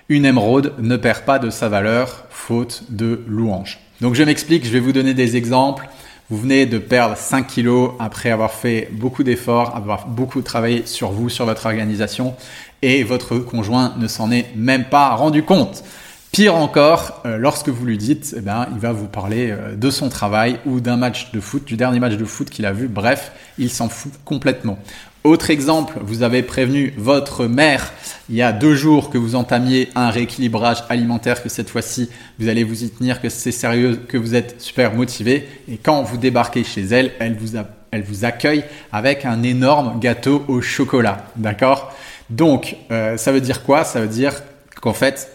Une 0.10 0.26
émeraude 0.26 0.74
ne 0.78 0.98
perd 0.98 1.22
pas 1.22 1.40
de 1.40 1.50
sa 1.50 1.70
valeur 1.70 2.26
faute 2.30 2.84
de 2.90 3.24
louange. 3.28 3.80
Donc 4.02 4.16
je 4.16 4.24
m'explique, 4.24 4.66
je 4.66 4.72
vais 4.72 4.80
vous 4.80 4.92
donner 4.92 5.14
des 5.14 5.38
exemples. 5.38 5.88
Vous 6.30 6.38
venez 6.38 6.66
de 6.66 6.80
perdre 6.80 7.16
5 7.16 7.46
kilos 7.48 7.92
après 8.00 8.32
avoir 8.32 8.52
fait 8.52 8.90
beaucoup 8.92 9.24
d'efforts, 9.24 9.76
avoir 9.76 10.08
beaucoup 10.08 10.42
travaillé 10.42 10.86
sur 10.86 11.12
vous, 11.12 11.30
sur 11.30 11.46
votre 11.46 11.68
organisation, 11.68 12.36
et 12.82 13.04
votre 13.04 13.38
conjoint 13.38 13.94
ne 13.98 14.08
s'en 14.08 14.32
est 14.32 14.48
même 14.56 14.86
pas 14.86 15.16
rendu 15.16 15.44
compte. 15.44 15.84
Pire 16.32 16.56
encore, 16.56 17.22
euh, 17.26 17.38
lorsque 17.38 17.70
vous 17.70 17.86
lui 17.86 17.98
dites, 17.98 18.36
eh 18.38 18.42
ben, 18.42 18.68
il 18.74 18.80
va 18.80 18.92
vous 18.92 19.08
parler 19.08 19.52
euh, 19.52 19.76
de 19.76 19.90
son 19.90 20.10
travail 20.10 20.60
ou 20.66 20.82
d'un 20.82 20.98
match 20.98 21.32
de 21.32 21.40
foot, 21.40 21.64
du 21.64 21.78
dernier 21.78 22.00
match 22.00 22.18
de 22.18 22.26
foot 22.26 22.50
qu'il 22.50 22.66
a 22.66 22.74
vu. 22.74 22.90
Bref, 22.90 23.32
il 23.58 23.70
s'en 23.70 23.88
fout 23.88 24.12
complètement. 24.26 24.78
Autre 25.26 25.50
exemple, 25.50 25.98
vous 26.02 26.22
avez 26.22 26.44
prévenu 26.44 26.94
votre 26.98 27.48
mère 27.48 27.92
il 28.30 28.36
y 28.36 28.44
a 28.44 28.52
deux 28.52 28.76
jours 28.76 29.10
que 29.10 29.18
vous 29.18 29.36
entamiez 29.36 29.90
un 29.96 30.12
rééquilibrage 30.12 30.84
alimentaire, 30.88 31.42
que 31.42 31.50
cette 31.50 31.70
fois-ci 31.70 32.10
vous 32.40 32.48
allez 32.48 32.64
vous 32.64 32.84
y 32.84 32.90
tenir, 32.90 33.20
que 33.20 33.30
c'est 33.30 33.52
sérieux, 33.52 34.00
que 34.08 34.18
vous 34.18 34.36
êtes 34.36 34.62
super 34.62 34.94
motivé. 34.94 35.50
Et 35.68 35.78
quand 35.78 36.04
vous 36.04 36.18
débarquez 36.18 36.64
chez 36.64 36.84
elle, 36.84 37.12
elle 37.20 37.36
vous, 37.36 37.58
elle 37.90 38.04
vous 38.04 38.24
accueille 38.24 38.66
avec 38.92 39.26
un 39.26 39.42
énorme 39.42 40.00
gâteau 40.00 40.46
au 40.48 40.62
chocolat. 40.62 41.26
D'accord? 41.36 41.92
Donc, 42.30 42.78
euh, 42.92 43.18
ça 43.18 43.32
veut 43.32 43.42
dire 43.42 43.64
quoi? 43.64 43.84
Ça 43.84 44.02
veut 44.02 44.08
dire 44.08 44.34
qu'en 44.80 44.94
fait, 44.94 45.28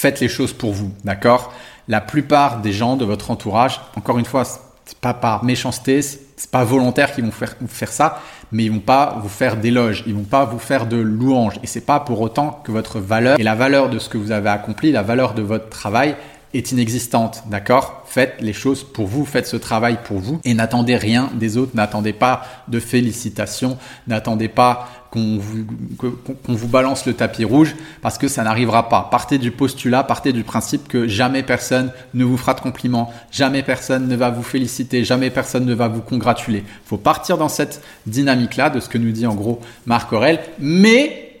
Faites 0.00 0.20
les 0.20 0.28
choses 0.28 0.54
pour 0.54 0.72
vous, 0.72 0.92
d'accord? 1.04 1.52
La 1.86 2.00
plupart 2.00 2.62
des 2.62 2.72
gens 2.72 2.96
de 2.96 3.04
votre 3.04 3.30
entourage, 3.30 3.80
encore 3.96 4.18
une 4.18 4.24
fois, 4.24 4.44
c'est 4.44 4.98
pas 4.98 5.12
par 5.12 5.44
méchanceté, 5.44 6.00
c'est 6.00 6.50
pas 6.50 6.64
volontaire 6.64 7.14
qu'ils 7.14 7.24
vont 7.24 7.30
faire, 7.30 7.54
faire 7.68 7.92
ça, 7.92 8.22
mais 8.52 8.64
ils 8.64 8.72
vont 8.72 8.80
pas 8.80 9.18
vous 9.22 9.28
faire 9.28 9.56
d'éloges, 9.56 10.04
ils 10.06 10.14
vont 10.14 10.22
pas 10.22 10.44
vous 10.44 10.58
faire 10.58 10.86
de 10.86 10.96
louanges. 10.96 11.58
Et 11.62 11.66
c'est 11.66 11.80
pas 11.80 12.00
pour 12.00 12.20
autant 12.20 12.60
que 12.64 12.72
votre 12.72 12.98
valeur 12.98 13.38
et 13.38 13.42
la 13.42 13.54
valeur 13.54 13.90
de 13.90 13.98
ce 13.98 14.08
que 14.08 14.18
vous 14.18 14.32
avez 14.32 14.48
accompli, 14.48 14.92
la 14.92 15.02
valeur 15.02 15.34
de 15.34 15.42
votre 15.42 15.68
travail 15.68 16.16
est 16.52 16.72
inexistante, 16.72 17.44
d'accord? 17.48 18.02
Faites 18.06 18.34
les 18.40 18.52
choses 18.52 18.82
pour 18.82 19.06
vous, 19.06 19.24
faites 19.24 19.46
ce 19.46 19.56
travail 19.56 19.98
pour 20.04 20.18
vous 20.18 20.40
et 20.44 20.52
n'attendez 20.54 20.96
rien 20.96 21.30
des 21.34 21.56
autres, 21.56 21.72
n'attendez 21.74 22.12
pas 22.12 22.42
de 22.66 22.80
félicitations, 22.80 23.78
n'attendez 24.08 24.48
pas 24.48 24.88
qu'on 25.10 25.38
vous, 25.38 26.68
balance 26.68 27.06
le 27.06 27.14
tapis 27.14 27.44
rouge 27.44 27.74
parce 28.02 28.18
que 28.18 28.28
ça 28.28 28.44
n'arrivera 28.44 28.88
pas. 28.88 29.08
Partez 29.10 29.38
du 29.38 29.50
postulat, 29.50 30.04
partez 30.04 30.32
du 30.32 30.44
principe 30.44 30.88
que 30.88 31.08
jamais 31.08 31.42
personne 31.42 31.92
ne 32.14 32.24
vous 32.24 32.36
fera 32.36 32.54
de 32.54 32.60
compliments, 32.60 33.12
jamais 33.30 33.62
personne 33.62 34.08
ne 34.08 34.16
va 34.16 34.30
vous 34.30 34.42
féliciter, 34.42 35.04
jamais 35.04 35.30
personne 35.30 35.64
ne 35.64 35.74
va 35.74 35.88
vous 35.88 36.02
congratuler. 36.02 36.64
Faut 36.84 36.96
partir 36.96 37.38
dans 37.38 37.48
cette 37.48 37.82
dynamique-là 38.06 38.70
de 38.70 38.80
ce 38.80 38.88
que 38.88 38.98
nous 38.98 39.12
dit 39.12 39.26
en 39.26 39.34
gros 39.34 39.60
Marc 39.86 40.12
Aurel, 40.12 40.40
mais 40.58 41.40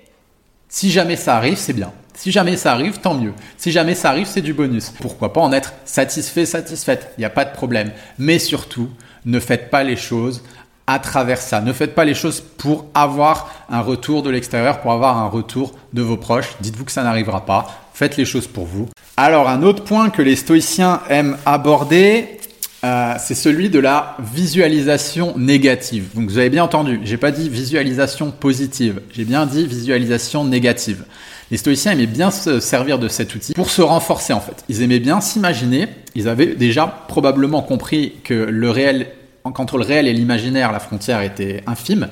si 0.68 0.90
jamais 0.90 1.16
ça 1.16 1.36
arrive, 1.36 1.56
c'est 1.56 1.72
bien. 1.72 1.92
Si 2.14 2.32
jamais 2.32 2.56
ça 2.56 2.72
arrive, 2.72 2.98
tant 2.98 3.14
mieux. 3.14 3.32
Si 3.56 3.72
jamais 3.72 3.94
ça 3.94 4.10
arrive, 4.10 4.26
c'est 4.26 4.42
du 4.42 4.52
bonus. 4.52 4.92
Pourquoi 5.00 5.32
pas 5.32 5.40
en 5.40 5.52
être 5.52 5.72
satisfait, 5.84 6.44
satisfaite? 6.44 7.12
Il 7.16 7.20
n'y 7.20 7.24
a 7.24 7.30
pas 7.30 7.44
de 7.44 7.52
problème. 7.52 7.92
Mais 8.18 8.38
surtout, 8.38 8.90
ne 9.24 9.40
faites 9.40 9.70
pas 9.70 9.82
les 9.84 9.96
choses 9.96 10.42
à 10.90 10.98
travers 10.98 11.40
ça. 11.40 11.60
Ne 11.60 11.72
faites 11.72 11.94
pas 11.94 12.04
les 12.04 12.14
choses 12.14 12.42
pour 12.58 12.86
avoir 12.94 13.52
un 13.68 13.80
retour 13.80 14.24
de 14.24 14.30
l'extérieur, 14.30 14.80
pour 14.80 14.90
avoir 14.90 15.18
un 15.18 15.28
retour 15.28 15.72
de 15.92 16.02
vos 16.02 16.16
proches. 16.16 16.56
Dites-vous 16.60 16.84
que 16.84 16.90
ça 16.90 17.04
n'arrivera 17.04 17.46
pas. 17.46 17.68
Faites 17.94 18.16
les 18.16 18.24
choses 18.24 18.48
pour 18.48 18.66
vous. 18.66 18.88
Alors, 19.16 19.48
un 19.48 19.62
autre 19.62 19.84
point 19.84 20.10
que 20.10 20.20
les 20.20 20.34
stoïciens 20.34 21.00
aiment 21.08 21.36
aborder, 21.46 22.40
euh, 22.82 23.14
c'est 23.20 23.36
celui 23.36 23.70
de 23.70 23.78
la 23.78 24.16
visualisation 24.18 25.38
négative. 25.38 26.08
Donc 26.14 26.28
vous 26.28 26.38
avez 26.38 26.50
bien 26.50 26.64
entendu, 26.64 26.98
j'ai 27.04 27.18
pas 27.18 27.30
dit 27.30 27.48
visualisation 27.48 28.32
positive, 28.32 29.00
j'ai 29.12 29.24
bien 29.24 29.46
dit 29.46 29.66
visualisation 29.66 30.44
négative. 30.44 31.04
Les 31.52 31.56
stoïciens 31.56 31.92
aimaient 31.92 32.06
bien 32.06 32.30
se 32.30 32.58
servir 32.58 32.98
de 32.98 33.06
cet 33.06 33.34
outil 33.34 33.54
pour 33.54 33.70
se 33.70 33.82
renforcer 33.82 34.32
en 34.32 34.40
fait. 34.40 34.64
Ils 34.68 34.82
aimaient 34.82 34.98
bien 34.98 35.20
s'imaginer, 35.20 35.88
ils 36.14 36.26
avaient 36.26 36.54
déjà 36.54 36.86
probablement 37.06 37.60
compris 37.60 38.14
que 38.24 38.34
le 38.34 38.70
réel, 38.70 39.08
qu'entre 39.42 39.78
le 39.78 39.84
réel 39.84 40.06
et 40.06 40.12
l'imaginaire, 40.12 40.72
la 40.72 40.80
frontière 40.80 41.22
était 41.22 41.62
infime. 41.66 42.08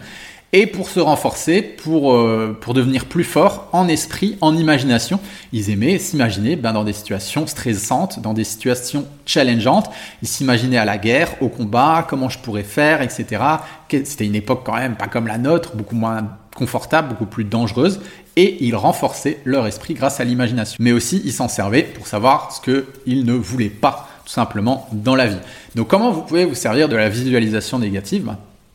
Et 0.55 0.67
pour 0.67 0.89
se 0.89 0.99
renforcer, 0.99 1.61
pour, 1.61 2.15
euh, 2.15 2.57
pour 2.59 2.73
devenir 2.73 3.05
plus 3.05 3.25
fort 3.25 3.69
en 3.73 3.87
esprit, 3.87 4.39
en 4.41 4.57
imagination, 4.57 5.21
ils 5.53 5.69
aimaient 5.69 5.99
s'imaginer 5.99 6.57
ben, 6.57 6.73
dans 6.73 6.85
des 6.85 6.95
situations 6.95 7.47
stressantes, 7.47 8.21
dans 8.21 8.33
des 8.33 8.45
situations 8.45 9.05
challengeantes. 9.27 9.91
Ils 10.23 10.29
s'imaginaient 10.29 10.79
à 10.79 10.87
la 10.87 10.97
guerre, 10.97 11.35
au 11.43 11.51
combat, 11.51 12.07
comment 12.09 12.31
je 12.31 12.39
pourrais 12.39 12.63
faire, 12.63 13.03
etc. 13.03 13.43
C'était 13.91 14.25
une 14.25 14.35
époque 14.35 14.63
quand 14.65 14.77
même 14.77 14.97
pas 14.97 15.07
comme 15.07 15.27
la 15.27 15.37
nôtre, 15.37 15.77
beaucoup 15.77 15.97
moins 15.97 16.27
confortable, 16.57 17.11
beaucoup 17.11 17.27
plus 17.27 17.45
dangereuse, 17.45 18.01
et 18.37 18.65
ils 18.65 18.75
renforçaient 18.75 19.41
leur 19.45 19.67
esprit 19.67 19.95
grâce 19.95 20.19
à 20.19 20.25
l'imagination. 20.25 20.77
Mais 20.81 20.93
aussi, 20.93 21.21
ils 21.25 21.33
s'en 21.33 21.49
servaient 21.49 21.83
pour 21.83 22.07
savoir 22.07 22.53
ce 22.53 22.61
qu'ils 22.63 23.25
ne 23.27 23.35
voulaient 23.35 23.69
pas, 23.69 24.08
simplement, 24.29 24.87
dans 24.93 25.17
la 25.17 25.27
vie. 25.27 25.39
Donc 25.75 25.89
comment 25.89 26.13
vous 26.13 26.23
pouvez 26.23 26.45
vous 26.45 26.55
servir 26.55 26.89
de 26.89 26.97
la 26.97 27.09
visualisation 27.09 27.79
négative? 27.79 28.31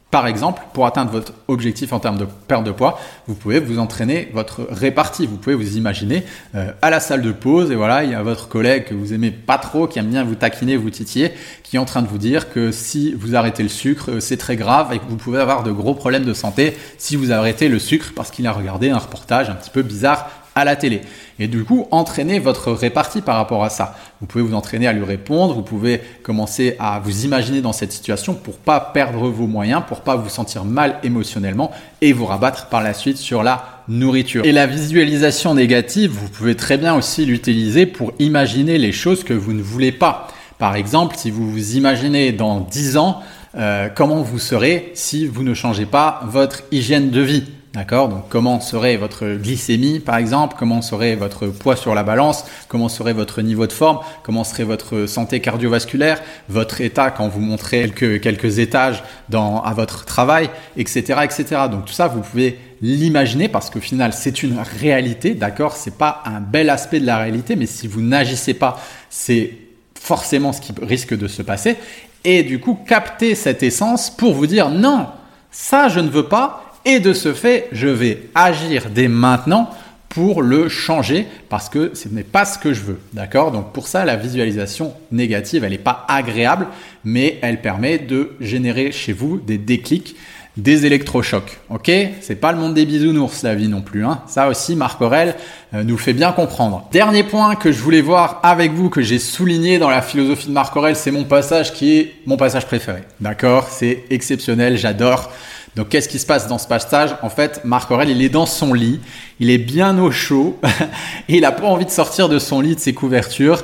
Par 0.10 0.28
exemple, 0.28 0.62
pour 0.74 0.86
atteindre 0.86 1.12
votre 1.12 1.34
objectif 1.48 1.92
en 1.92 2.00
termes 2.00 2.20
de 2.20 2.28
perte 2.48 2.64
de 2.64 2.72
poids, 2.72 3.00
vous 3.28 3.34
pouvez 3.34 3.60
vous 3.60 3.80
entraîner 3.80 4.30
votre 4.32 4.68
répartie. 4.70 5.26
Vous 5.26 5.38
pouvez 5.38 5.56
vous 5.56 5.76
imaginer 5.76 6.24
euh, 6.54 6.72
à 6.84 6.92
la 6.92 7.00
salle 7.00 7.24
de 7.24 7.32
pause 7.32 7.72
et 7.72 7.76
voilà, 7.76 8.04
il 8.04 8.12
y 8.12 8.14
a 8.14 8.22
votre 8.22 8.48
collègue 8.48 8.86
que 8.86 8.94
vous 8.94 9.14
aimez 9.14 9.32
pas 9.32 9.58
trop, 9.58 9.88
qui 9.88 9.98
aime 9.98 10.10
bien 10.10 10.24
vous 10.24 10.36
taquiner, 10.36 10.76
vous 10.76 10.92
titiller, 10.92 11.32
qui 11.64 11.78
est 11.78 11.80
en 11.80 11.86
train 11.86 12.04
de 12.04 12.08
vous 12.08 12.20
dire 12.20 12.52
que 12.52 12.72
si 12.72 13.14
vous 13.14 13.36
arrêtez 13.36 13.64
le 13.64 13.70
sucre, 13.70 14.12
euh, 14.12 14.20
c'est 14.20 14.38
très 14.38 14.56
grave 14.56 14.94
et 14.94 15.00
que 15.00 15.06
vous 15.08 15.18
pouvez 15.18 15.40
avoir 15.40 15.64
de 15.64 15.72
gros 15.72 15.96
problèmes 15.96 16.26
de 16.26 16.34
santé 16.36 16.78
si 17.00 17.16
vous 17.16 17.32
arrêtez 17.32 17.68
le 17.68 17.80
sucre 17.80 18.12
parce 18.16 18.30
qu'il 18.30 18.46
a 18.46 18.52
regardé 18.52 18.92
un 18.92 19.00
reportage 19.00 19.50
un 19.50 19.56
petit 19.56 19.72
peu 19.72 19.82
bizarre 19.82 20.30
à 20.56 20.66
la 20.66 20.76
télé. 20.76 21.02
Et 21.40 21.48
du 21.48 21.64
coup, 21.64 21.88
entraîner 21.92 22.40
votre 22.40 22.72
répartie 22.72 23.22
par 23.22 23.36
rapport 23.36 23.64
à 23.64 23.70
ça. 23.70 23.96
Vous 24.22 24.28
pouvez 24.28 24.44
vous 24.44 24.54
entraîner 24.54 24.88
à 24.88 24.94
lui 24.94 25.04
répondre, 25.04 25.54
vous 25.54 25.64
pouvez 25.64 26.02
commencer 26.22 26.76
à 26.80 27.00
vous 27.00 27.26
imaginer 27.26 27.62
dans 27.62 27.74
cette 27.74 27.92
situation 27.92 28.34
pour 28.36 28.58
pas 28.58 28.80
perdre 28.80 29.28
vos 29.30 29.48
moyens, 29.48 29.84
pour 29.88 30.02
pas 30.02 30.16
vous 30.16 30.30
sentir 30.30 30.64
mal 30.66 31.00
émotionnellement 31.04 31.72
et 32.02 32.14
vous 32.14 32.26
rabattre 32.26 32.68
par 32.68 32.84
la 32.84 32.94
suite 32.94 33.18
sur 33.18 33.44
la 33.44 33.84
nourriture. 33.88 34.46
Et 34.46 34.52
la 34.52 34.68
visualisation 34.68 35.56
négative, 35.56 36.12
vous 36.12 36.30
pouvez 36.30 36.56
très 36.56 36.78
bien 36.78 36.96
aussi 36.96 37.26
l'utiliser 37.26 37.86
pour 37.86 38.14
imaginer 38.20 38.78
les 38.78 38.92
choses 38.92 39.24
que 39.24 39.34
vous 39.34 39.54
ne 39.54 39.62
voulez 39.62 39.92
pas. 39.92 40.28
Par 40.60 40.76
exemple, 40.76 41.16
si 41.18 41.32
vous 41.32 41.50
vous 41.50 41.76
imaginez 41.76 42.32
dans 42.32 42.62
10 42.62 42.98
ans, 42.98 43.22
euh, 43.56 43.90
comment 43.94 44.22
vous 44.22 44.40
serez 44.40 44.92
si 44.94 45.26
vous 45.26 45.44
ne 45.44 45.54
changez 45.54 45.86
pas 45.86 46.22
votre 46.26 46.64
hygiène 46.72 47.10
de 47.10 47.22
vie 47.22 47.44
D'accord 47.74 48.08
Donc 48.08 48.26
comment 48.30 48.60
serait 48.60 48.98
votre 48.98 49.26
glycémie 49.34 50.00
par 50.00 50.18
exemple? 50.18 50.56
Comment 50.60 50.84
serait 50.84 51.16
votre 51.16 51.48
poids 51.48 51.76
sur 51.76 51.96
la 51.96 52.04
balance? 52.04 52.46
Comment 52.68 52.88
serait 52.88 53.14
votre 53.14 53.42
niveau 53.42 53.66
de 53.66 53.72
forme? 53.72 53.98
Comment 54.22 54.44
serait 54.44 54.64
votre 54.64 55.08
santé 55.08 55.40
cardiovasculaire? 55.40 56.22
Votre 56.50 56.82
état 56.82 57.10
quand 57.10 57.28
vous 57.28 57.40
montrez 57.40 57.82
quelques, 57.82 58.22
quelques 58.22 58.60
étages 58.60 59.04
dans, 59.30 59.60
à 59.64 59.74
votre 59.74 60.06
travail, 60.06 60.52
etc., 60.78 61.22
etc. 61.24 61.62
Donc 61.72 61.86
tout 61.86 61.94
ça, 61.94 62.08
vous 62.08 62.22
pouvez 62.22 62.60
l'imaginer 62.84 63.50
parce 63.50 63.72
qu'au 63.72 63.80
final, 63.80 64.14
c'est 64.14 64.44
une 64.44 64.60
réalité, 64.60 65.34
d'accord? 65.34 65.76
C'est 65.76 65.98
pas 65.98 66.22
un 66.26 66.42
bel 66.42 66.70
aspect 66.70 67.00
de 67.00 67.08
la 67.08 67.18
réalité, 67.18 67.56
mais 67.56 67.66
si 67.66 67.88
vous 67.88 68.02
n'agissez 68.02 68.54
pas, 68.54 68.80
c'est 69.10 69.52
forcément 70.00 70.54
ce 70.54 70.62
qui 70.62 70.74
risque 70.80 71.18
de 71.18 71.28
se 71.28 71.42
passer. 71.42 71.78
Et 72.24 72.44
du 72.44 72.60
coup, 72.60 72.78
capter 72.88 73.34
cette 73.34 73.64
essence 73.64 74.12
pour 74.12 74.36
vous 74.36 74.46
dire 74.46 74.70
non, 74.70 75.08
ça 75.50 75.90
je 75.90 76.00
ne 76.00 76.10
veux 76.10 76.28
pas 76.28 76.63
et 76.86 77.00
de 77.00 77.14
ce 77.14 77.34
fait, 77.34 77.68
je 77.72 77.88
vais 77.88 78.24
agir 78.36 78.90
dès 78.94 79.08
maintenant 79.08 79.70
pour 80.10 80.42
le 80.44 80.70
changer 80.70 81.26
parce 81.50 81.70
que 81.70 81.92
ce 81.96 82.08
n'est 82.08 82.24
pas 82.24 82.46
ce 82.46 82.60
que 82.60 82.74
je 82.74 82.82
veux. 82.82 83.00
D'accord? 83.14 83.52
Donc 83.52 83.74
pour 83.74 83.88
ça, 83.88 84.06
la 84.06 84.16
visualisation 84.16 84.94
négative, 85.12 85.64
elle 85.64 85.72
n'est 85.72 85.78
pas 85.78 86.06
agréable, 86.08 86.68
mais 87.04 87.40
elle 87.42 87.62
permet 87.62 87.98
de 87.98 88.32
générer 88.40 88.92
chez 88.92 89.12
vous 89.12 89.40
des 89.40 89.58
déclics, 89.58 90.16
des 90.56 90.86
électrochocs. 90.86 91.60
Ok? 91.72 91.90
C'est 92.22 92.36
pas 92.36 92.52
le 92.52 92.60
monde 92.60 92.76
des 92.76 92.86
bisounours, 92.86 93.42
la 93.42 93.56
vie 93.56 93.68
non 93.68 93.82
plus. 93.82 94.06
Hein 94.06 94.22
ça 94.28 94.50
aussi, 94.50 94.76
Marc 94.76 95.02
Aurel 95.02 95.36
euh, 95.74 95.84
nous 95.84 95.98
fait 95.98 96.14
bien 96.14 96.32
comprendre. 96.32 96.88
Dernier 96.92 97.24
point 97.24 97.56
que 97.56 97.72
je 97.72 97.82
voulais 97.82 98.02
voir 98.02 98.40
avec 98.44 98.72
vous, 98.72 98.92
que 98.92 99.02
j'ai 99.02 99.18
souligné 99.18 99.80
dans 99.80 99.90
la 99.90 100.04
philosophie 100.04 100.48
de 100.48 100.54
Marc 100.54 100.76
Aurel, 100.76 100.96
c'est 100.96 101.10
mon 101.10 101.24
passage 101.24 101.74
qui 101.74 101.98
est 101.98 102.14
mon 102.28 102.38
passage 102.38 102.68
préféré. 102.68 103.00
D'accord? 103.20 103.70
C'est 103.70 104.04
exceptionnel, 104.12 104.78
j'adore. 104.78 105.32
Donc 105.76 105.90
qu'est-ce 105.90 106.08
qui 106.08 106.20
se 106.20 106.26
passe 106.26 106.48
dans 106.48 106.58
ce 106.58 106.68
passage? 106.68 107.16
En 107.22 107.30
fait, 107.30 107.62
Marc 107.64 107.90
Aurel, 107.90 108.10
il 108.10 108.22
est 108.22 108.30
dans 108.30 108.46
son 108.46 108.74
lit, 108.74 109.00
il 109.40 109.50
est 109.50 109.58
bien 109.58 109.98
au 109.98 110.12
chaud, 110.12 110.60
il 111.28 111.42
n'a 111.42 111.52
pas 111.52 111.66
envie 111.66 111.86
de 111.86 111.92
sortir 111.92 112.30
de 112.30 112.40
son 112.40 112.62
lit, 112.62 112.76
de 112.76 112.80
ses 112.80 112.94
couvertures, 112.94 113.64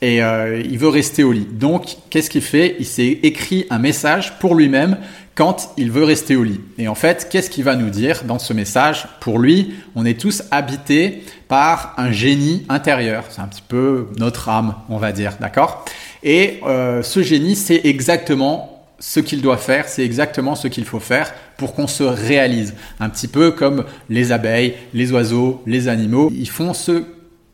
et 0.00 0.22
euh, 0.22 0.62
il 0.64 0.78
veut 0.78 0.88
rester 0.88 1.22
au 1.22 1.32
lit. 1.32 1.46
Donc 1.50 1.96
qu'est-ce 2.08 2.30
qu'il 2.30 2.42
fait? 2.42 2.76
Il 2.78 2.86
s'est 2.86 3.18
écrit 3.22 3.66
un 3.68 3.78
message 3.78 4.38
pour 4.38 4.54
lui-même 4.54 4.96
quand 5.34 5.72
il 5.76 5.90
veut 5.90 6.04
rester 6.04 6.36
au 6.36 6.44
lit. 6.44 6.60
Et 6.78 6.88
en 6.88 6.94
fait, 6.94 7.28
qu'est-ce 7.30 7.50
qu'il 7.50 7.64
va 7.64 7.76
nous 7.76 7.90
dire 7.90 8.24
dans 8.24 8.38
ce 8.38 8.52
message? 8.52 9.06
Pour 9.20 9.38
lui, 9.38 9.74
on 9.94 10.04
est 10.04 10.18
tous 10.18 10.42
habités 10.50 11.22
par 11.48 11.94
un 11.98 12.12
génie 12.12 12.64
intérieur. 12.68 13.24
C'est 13.28 13.40
un 13.40 13.46
petit 13.46 13.62
peu 13.66 14.08
notre 14.18 14.48
âme, 14.48 14.74
on 14.88 14.96
va 14.96 15.12
dire, 15.12 15.36
d'accord? 15.40 15.84
Et 16.22 16.60
euh, 16.66 17.02
ce 17.02 17.22
génie, 17.22 17.56
c'est 17.56 17.80
exactement 17.84 18.84
ce 18.98 19.18
qu'il 19.20 19.40
doit 19.40 19.56
faire, 19.56 19.88
c'est 19.88 20.04
exactement 20.04 20.54
ce 20.54 20.68
qu'il 20.68 20.84
faut 20.84 21.00
faire 21.00 21.32
pour 21.60 21.74
qu'on 21.74 21.86
se 21.86 22.02
réalise. 22.02 22.72
Un 23.00 23.10
petit 23.10 23.28
peu 23.28 23.50
comme 23.50 23.84
les 24.08 24.32
abeilles, 24.32 24.72
les 24.94 25.12
oiseaux, 25.12 25.62
les 25.66 25.88
animaux, 25.88 26.32
ils 26.34 26.48
font 26.48 26.72
ce 26.72 27.02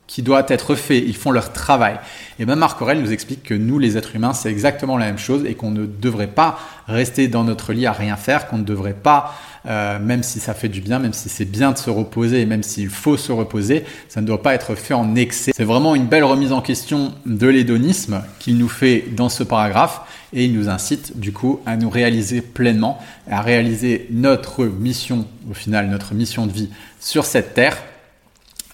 qui 0.07 0.23
doit 0.23 0.45
être 0.49 0.75
fait, 0.75 0.99
ils 0.99 1.17
font 1.17 1.31
leur 1.31 1.53
travail. 1.53 1.99
Et 2.39 2.47
même 2.47 2.59
Marc 2.59 2.81
Aurel 2.81 3.01
nous 3.01 3.13
explique 3.13 3.43
que 3.43 3.55
nous, 3.55 3.79
les 3.79 3.97
êtres 3.97 4.15
humains, 4.15 4.35
c'est 4.35 4.51
exactement 4.51 4.97
la 4.97 5.07
même 5.07 5.19
chose 5.19 5.45
et 5.47 5.55
qu'on 5.55 5.71
ne 5.71 5.87
devrait 5.87 6.27
pas 6.29 6.59
rester 6.87 7.29
dans 7.29 7.45
notre 7.45 7.73
lit 7.73 7.87
à 7.87 7.93
rien 7.93 8.17
faire, 8.17 8.47
qu'on 8.47 8.59
ne 8.59 8.65
devrait 8.65 8.95
pas 8.95 9.35
euh, 9.67 9.99
même 9.99 10.23
si 10.23 10.39
ça 10.39 10.55
fait 10.55 10.69
du 10.69 10.81
bien, 10.81 11.01
même 11.01 11.13
si 11.13 11.29
c'est 11.29 11.45
bien 11.45 11.73
de 11.73 11.79
se 11.79 11.91
reposer 11.91 12.41
et 12.41 12.47
même 12.47 12.63
s'il 12.63 12.89
faut 12.89 13.17
se 13.17 13.33
reposer, 13.33 13.85
ça 14.09 14.21
ne 14.21 14.27
doit 14.27 14.43
pas 14.43 14.55
être 14.55 14.77
fait 14.77 14.95
en 14.95 15.17
excès. 15.17 15.53
C'est 15.55 15.65
vraiment 15.65 15.97
une 15.97 16.07
belle 16.07 16.25
remise 16.25 16.53
en 16.53 16.61
question 16.61 17.13
de 17.27 17.49
l'hédonisme 17.49 18.23
qu'il 18.39 18.59
nous 18.59 18.69
fait 18.69 19.07
dans 19.11 19.29
ce 19.29 19.43
paragraphe 19.43 20.03
et 20.33 20.45
il 20.45 20.53
nous 20.53 20.69
incite 20.69 21.19
du 21.19 21.33
coup 21.33 21.61
à 21.67 21.77
nous 21.77 21.91
réaliser 21.91 22.43
pleinement, 22.43 22.99
à 23.29 23.41
réaliser 23.41 24.07
notre 24.11 24.65
mission, 24.67 25.27
au 25.51 25.55
final 25.55 25.89
notre 25.89 26.15
mission 26.15 26.47
de 26.47 26.53
vie 26.53 26.71
sur 27.01 27.25
cette 27.25 27.55
terre 27.55 27.77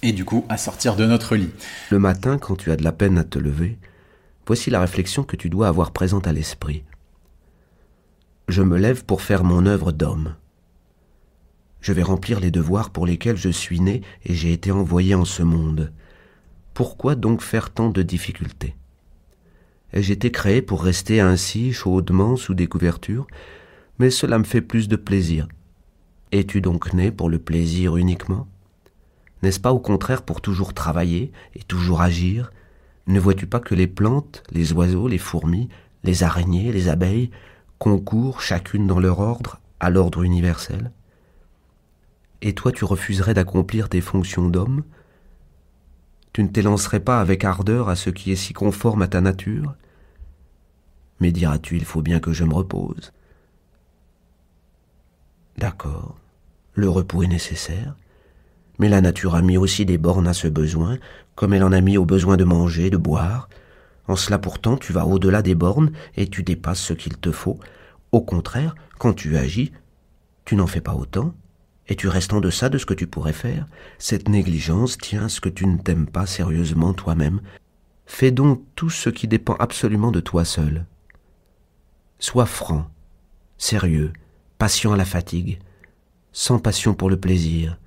et 0.03 0.13
du 0.13 0.25
coup 0.25 0.45
à 0.49 0.57
sortir 0.57 0.97
de 0.97 1.07
notre 1.07 1.37
lit. 1.37 1.51
Le 1.91 1.99
matin, 1.99 2.39
quand 2.39 2.57
tu 2.57 2.71
as 2.71 2.77
de 2.77 2.85
la 2.85 2.93
peine 2.93 3.19
à 3.19 3.25
te 3.25 3.39
lever, 3.39 3.79
voici 4.47 4.71
la 4.71 4.81
réflexion 4.81 5.23
que 5.25 5.37
tu 5.37 5.49
dois 5.49 5.69
avoir 5.69 5.93
présente 5.93 6.27
à 6.27 6.33
l'esprit. 6.33 6.85
Je 8.49 8.63
me 8.63 8.77
lève 8.77 9.05
pour 9.05 9.23
faire 9.23 9.45
mon 9.45 9.67
œuvre 9.67 9.93
d'homme 9.93 10.35
je 11.83 11.93
vais 11.93 12.03
remplir 12.03 12.41
les 12.41 12.53
devoirs 12.53 12.91
pour 12.91 13.05
lesquels 13.05 13.37
je 13.37 13.51
suis 13.51 13.81
né 13.81 14.01
et 14.25 14.35
j'ai 14.35 14.53
été 14.53 14.71
envoyé 14.71 15.15
en 15.15 15.27
ce 15.27 15.43
monde. 15.43 15.93
Pourquoi 16.73 17.17
donc 17.17 17.43
faire 17.43 17.71
tant 17.71 17.91
de 17.91 18.03
difficultés? 18.03 18.77
Ai-je 19.93 20.13
été 20.13 20.31
créé 20.31 20.63
pour 20.63 20.83
rester 20.83 21.21
ainsi 21.21 21.73
chaudement 21.73 22.37
sous 22.37 22.55
des 22.55 22.69
couvertures? 22.69 23.27
Mais 23.99 24.11
cela 24.11 24.39
me 24.39 24.45
fait 24.45 24.63
plus 24.63 24.89
de 24.89 24.97
plaisir. 24.97 25.49
Es-tu 26.31 26.63
donc 26.63 26.95
né 26.95 27.11
pour 27.11 27.29
le 27.29 27.39
plaisir 27.39 27.97
uniquement? 27.97 28.47
N'est-ce 29.43 29.61
pas 29.61 29.73
au 29.73 29.81
contraire 29.81 30.23
pour 30.23 30.41
toujours 30.41 30.73
travailler 30.73 31.33
et 31.55 31.63
toujours 31.63 32.01
agir? 32.01 32.53
Ne 33.07 33.19
vois-tu 33.19 33.47
pas 33.47 33.61
que 33.61 33.75
les 33.75 33.89
plantes, 33.89 34.43
les 34.51 34.73
oiseaux, 34.73 35.09
les 35.09 35.19
fourmis, 35.19 35.69
les 36.05 36.23
araignées, 36.23 36.73
les 36.73 36.89
abeilles 36.89 37.31
concourent 37.79 38.41
chacune 38.41 38.87
dans 38.87 39.01
leur 39.01 39.19
ordre 39.19 39.61
à 39.81 39.91
l'ordre 39.91 40.23
universel? 40.23 40.93
Et 42.41 42.55
toi 42.55 42.73
tu 42.73 42.85
refuserais 42.85 43.35
d'accomplir 43.35 43.89
tes 43.89 44.01
fonctions 44.01 44.49
d'homme? 44.49 44.85
Tu 46.33 46.43
ne 46.43 46.49
t'élancerais 46.49 47.01
pas 47.01 47.21
avec 47.21 47.45
ardeur 47.45 47.89
à 47.89 47.97
ce 47.97 48.11
qui 48.11 48.33
est 48.33 48.37
si 48.37 48.53
conforme 48.53 49.03
à 49.03 49.09
ta 49.09 49.21
nature? 49.21 49.75
Mais 51.21 51.31
diras-tu, 51.31 51.77
il 51.77 51.85
faut 51.85 52.03
bien 52.03 52.21
que 52.21 52.33
je 52.33 52.45
me 52.45 52.55
repose? 52.55 53.13
D'accord, 55.59 56.17
le 56.75 56.89
repos 56.89 57.23
est 57.23 57.29
nécessaire, 57.29 57.95
mais 58.79 58.89
la 58.89 59.01
nature 59.01 59.35
a 59.35 59.43
mis 59.43 59.57
aussi 59.57 59.85
des 59.85 59.99
bornes 59.99 60.29
à 60.29 60.35
ce 60.35 60.49
besoin, 60.49 60.99
comme 61.35 61.53
elle 61.53 61.65
en 61.65 61.73
a 61.73 61.81
mis 61.81 61.99
au 61.99 62.05
besoin 62.05 62.37
de 62.37 62.45
manger, 62.45 62.91
de 62.91 62.97
boire. 62.97 63.49
En 64.09 64.17
cela 64.17 64.39
pourtant 64.39 64.77
tu 64.77 64.93
vas 64.93 65.07
au-delà 65.07 65.43
des 65.43 65.55
bornes 65.55 65.93
et 66.17 66.29
tu 66.29 66.43
dépasses 66.43 66.81
ce 66.81 66.93
qu'il 66.93 67.17
te 67.19 67.31
faut. 67.31 67.59
Au 68.11 68.21
contraire, 68.21 68.75
quand 68.99 69.15
tu 69.15 69.37
agis, 69.37 69.73
tu 70.45 70.57
n'en 70.57 70.67
fais 70.67 70.81
pas 70.81 70.95
autant, 70.95 71.35
et 71.89 71.97
tu 71.97 72.09
restes 72.09 72.33
en 72.33 72.41
deçà 72.41 72.69
de 72.69 72.79
ce 72.79 72.87
que 72.87 72.95
tu 72.95 73.07
pourrais 73.07 73.33
faire 73.33 73.67
Cette 73.99 74.29
négligence 74.29 74.99
tient 74.99 75.25
à 75.25 75.29
ce 75.29 75.41
que 75.41 75.49
tu 75.49 75.67
ne 75.67 75.79
t'aimes 75.79 76.07
pas 76.07 76.27
sérieusement 76.27 76.95
toi-même. 76.95 77.41
Fais 78.07 78.31
donc 78.31 78.63
tout 78.77 78.91
ce 78.91 79.11
qui 79.11 79.29
dépend 79.29 79.55
absolument 79.55 80.11
de 80.11 80.21
toi 80.21 80.45
seul. 80.45 80.87
Sois 82.19 82.47
franc, 82.47 82.89
sérieux, 83.59 84.13
patient 84.59 84.93
à 84.93 84.97
la 84.97 85.05
fatigue, 85.05 85.59
sans 86.33 86.59
passion 86.59 86.95
pour 86.95 87.11
le 87.11 87.19
plaisir, 87.19 87.79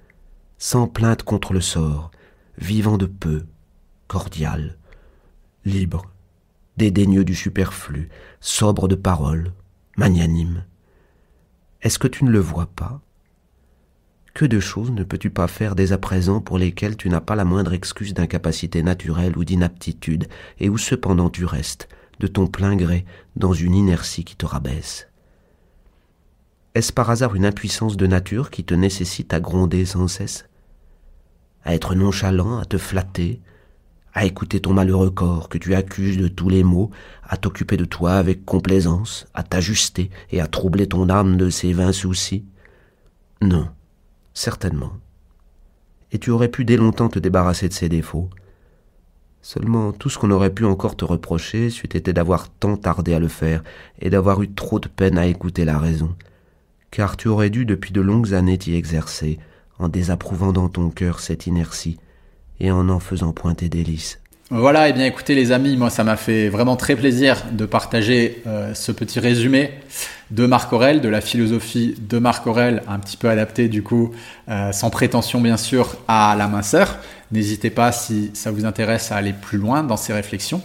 sans 0.58 0.88
plainte 0.88 1.24
contre 1.24 1.54
le 1.54 1.62
sort, 1.62 2.12
vivant 2.58 2.98
de 2.98 3.06
peu, 3.06 3.46
cordial, 4.08 4.78
libre, 5.66 6.12
dédaigneux 6.78 7.26
du 7.26 7.36
superflu, 7.36 8.10
sobre 8.40 8.88
de 8.88 8.96
parole, 8.96 9.54
magnanime. 9.98 10.64
Est-ce 11.82 12.00
que 12.00 12.08
tu 12.08 12.24
ne 12.26 12.32
le 12.32 12.40
vois 12.40 12.68
pas? 12.68 13.02
Que 14.34 14.46
de 14.46 14.60
choses 14.60 14.92
ne 14.92 15.04
peux-tu 15.04 15.30
pas 15.30 15.48
faire 15.48 15.76
dès 15.76 15.94
à 15.94 15.98
présent 15.98 16.42
pour 16.42 16.58
lesquelles 16.58 16.98
tu 16.98 17.10
n'as 17.10 17.22
pas 17.22 17.36
la 17.36 17.46
moindre 17.46 17.74
excuse 17.74 18.14
d'incapacité 18.14 18.84
naturelle 18.84 19.38
ou 19.38 19.46
d'inaptitude, 19.46 20.28
et 20.60 20.68
où 20.68 20.78
cependant 20.78 21.30
tu 21.30 21.46
restes, 21.46 21.88
de 22.20 22.28
ton 22.28 22.48
plein 22.48 22.76
gré, 22.76 23.06
dans 23.36 23.54
une 23.54 23.76
inertie 23.76 24.26
qui 24.26 24.36
te 24.36 24.46
rabaisse? 24.46 25.08
Est-ce 26.76 26.92
par 26.92 27.10
hasard 27.10 27.36
une 27.36 27.46
impuissance 27.46 27.96
de 27.96 28.06
nature 28.06 28.52
qui 28.52 28.66
te 28.66 28.74
nécessite 28.74 29.34
à 29.34 29.40
gronder 29.40 29.86
sans 29.86 30.10
cesse? 30.10 30.50
À 31.64 31.74
être 31.74 31.96
nonchalant, 31.96 32.58
à 32.58 32.66
te 32.66 32.78
flatter, 32.78 33.40
à 34.14 34.26
écouter 34.26 34.60
ton 34.60 34.74
malheureux 34.74 35.10
corps 35.10 35.48
que 35.48 35.58
tu 35.58 35.74
accuses 35.74 36.18
de 36.18 36.28
tous 36.28 36.50
les 36.50 36.66
maux, 36.66 36.92
à 37.24 37.38
t'occuper 37.38 37.78
de 37.78 37.86
toi 37.86 38.16
avec 38.16 38.44
complaisance, 38.44 39.26
à 39.34 39.44
t'ajuster 39.44 40.10
et 40.32 40.42
à 40.42 40.48
troubler 40.48 40.86
ton 40.86 41.10
âme 41.10 41.38
de 41.38 41.50
ses 41.50 41.72
vains 41.72 41.94
soucis? 41.94 42.44
Non 43.42 43.70
Certainement. 44.34 44.92
Et 46.12 46.20
tu 46.20 46.30
aurais 46.30 46.50
pu 46.50 46.66
dès 46.66 46.76
longtemps 46.76 47.08
te 47.08 47.20
débarrasser 47.20 47.70
de 47.70 47.74
ces 47.74 47.88
défauts. 47.88 48.30
Seulement 49.42 49.94
tout 49.94 50.10
ce 50.10 50.18
qu'on 50.18 50.32
aurait 50.32 50.54
pu 50.54 50.66
encore 50.66 50.98
te 50.98 51.06
reprocher 51.06 51.70
c'eût 51.70 51.96
été 51.96 52.12
d'avoir 52.12 52.50
tant 52.50 52.76
tardé 52.76 53.14
à 53.14 53.20
le 53.20 53.30
faire 53.30 53.64
et 54.00 54.10
d'avoir 54.10 54.42
eu 54.42 54.52
trop 54.52 54.82
de 54.82 54.90
peine 54.90 55.18
à 55.18 55.26
écouter 55.28 55.64
la 55.64 55.80
raison, 55.80 56.14
car 56.96 57.18
tu 57.18 57.28
aurais 57.28 57.50
dû 57.50 57.66
depuis 57.66 57.92
de 57.92 58.00
longues 58.00 58.34
années 58.34 58.58
t'y 58.58 58.74
exercer, 58.74 59.38
en 59.80 59.90
désapprouvant 59.90 60.54
dans 60.54 60.70
ton 60.70 60.90
cœur 60.90 61.20
cette 61.20 61.46
inertie 61.46 61.98
et 62.62 62.72
en 62.72 62.88
en 62.88 63.02
faisant 63.02 63.34
point 63.34 63.54
tes 63.54 63.68
délices. 63.68 64.22
Voilà, 64.50 64.88
et 64.88 64.92
eh 64.92 64.94
bien 64.94 65.06
écoutez 65.06 65.36
les 65.36 65.52
amis, 65.52 65.76
moi 65.76 65.90
ça 65.90 66.06
m'a 66.06 66.16
fait 66.16 66.48
vraiment 66.48 66.78
très 66.78 66.96
plaisir 66.96 67.44
de 67.52 67.66
partager 67.66 68.42
euh, 68.48 68.74
ce 68.74 68.94
petit 68.94 69.20
résumé 69.20 69.72
de 70.32 70.46
Marc 70.46 70.72
Aurel, 70.72 71.02
de 71.02 71.10
la 71.10 71.20
philosophie 71.20 71.96
de 72.00 72.18
Marc 72.18 72.48
Aurel, 72.48 72.82
un 72.88 73.00
petit 73.00 73.18
peu 73.18 73.28
adapté 73.28 73.68
du 73.68 73.84
coup, 73.84 74.12
euh, 74.48 74.72
sans 74.72 74.90
prétention 74.90 75.42
bien 75.42 75.58
sûr 75.58 75.98
à 76.08 76.34
la 76.38 76.48
minceur. 76.48 77.00
N'hésitez 77.34 77.72
pas 77.72 77.92
si 77.92 78.32
ça 78.34 78.52
vous 78.52 78.64
intéresse 78.64 79.12
à 79.12 79.18
aller 79.18 79.34
plus 79.34 79.58
loin 79.58 79.84
dans 79.84 79.98
ces 79.98 80.14
réflexions. 80.14 80.62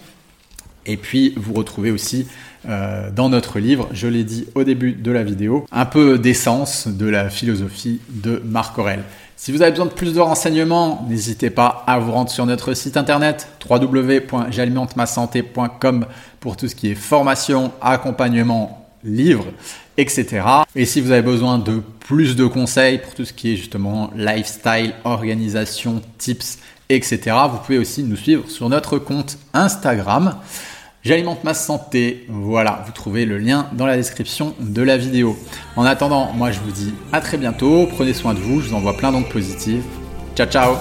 Et 0.85 0.97
puis 0.97 1.33
vous 1.37 1.53
retrouvez 1.53 1.91
aussi 1.91 2.27
euh, 2.67 3.09
dans 3.11 3.29
notre 3.29 3.59
livre. 3.59 3.87
Je 3.91 4.07
l'ai 4.07 4.23
dit 4.23 4.47
au 4.55 4.63
début 4.63 4.93
de 4.93 5.11
la 5.11 5.23
vidéo, 5.23 5.65
un 5.71 5.85
peu 5.85 6.17
d'essence 6.19 6.87
de 6.87 7.07
la 7.07 7.29
philosophie 7.29 8.01
de 8.09 8.41
Marc 8.45 8.77
Aurel. 8.77 9.03
Si 9.35 9.51
vous 9.51 9.61
avez 9.63 9.71
besoin 9.71 9.87
de 9.87 9.93
plus 9.93 10.13
de 10.13 10.19
renseignements, 10.19 11.03
n'hésitez 11.09 11.49
pas 11.49 11.83
à 11.87 11.97
vous 11.97 12.11
rendre 12.11 12.29
sur 12.29 12.45
notre 12.45 12.75
site 12.75 12.97
internet 12.97 13.47
www.j'alimentemassanté.com 13.67 16.05
pour 16.39 16.55
tout 16.57 16.67
ce 16.67 16.75
qui 16.75 16.91
est 16.91 16.95
formation, 16.95 17.71
accompagnement, 17.81 18.87
livres, 19.03 19.47
etc. 19.97 20.43
Et 20.75 20.85
si 20.85 21.01
vous 21.01 21.09
avez 21.09 21.23
besoin 21.23 21.57
de 21.57 21.81
plus 22.01 22.35
de 22.35 22.45
conseils 22.45 22.99
pour 22.99 23.15
tout 23.15 23.25
ce 23.25 23.33
qui 23.33 23.53
est 23.53 23.55
justement 23.55 24.11
lifestyle, 24.15 24.93
organisation, 25.03 26.03
tips, 26.19 26.59
etc., 26.89 27.35
vous 27.49 27.57
pouvez 27.57 27.79
aussi 27.79 28.03
nous 28.03 28.17
suivre 28.17 28.47
sur 28.47 28.69
notre 28.69 28.99
compte 28.99 29.39
Instagram. 29.53 30.35
J'alimente 31.03 31.43
ma 31.43 31.53
santé. 31.53 32.25
Voilà, 32.29 32.83
vous 32.85 32.91
trouvez 32.91 33.25
le 33.25 33.37
lien 33.37 33.67
dans 33.73 33.85
la 33.85 33.97
description 33.97 34.53
de 34.59 34.81
la 34.81 34.97
vidéo. 34.97 35.37
En 35.75 35.83
attendant, 35.83 36.31
moi 36.33 36.51
je 36.51 36.59
vous 36.59 36.71
dis 36.71 36.93
à 37.11 37.21
très 37.21 37.37
bientôt. 37.37 37.87
Prenez 37.87 38.13
soin 38.13 38.33
de 38.33 38.39
vous. 38.39 38.61
Je 38.61 38.69
vous 38.69 38.75
envoie 38.75 38.95
plein 38.95 39.11
d'ondes 39.11 39.29
positives. 39.29 39.83
Ciao 40.35 40.47
ciao 40.47 40.75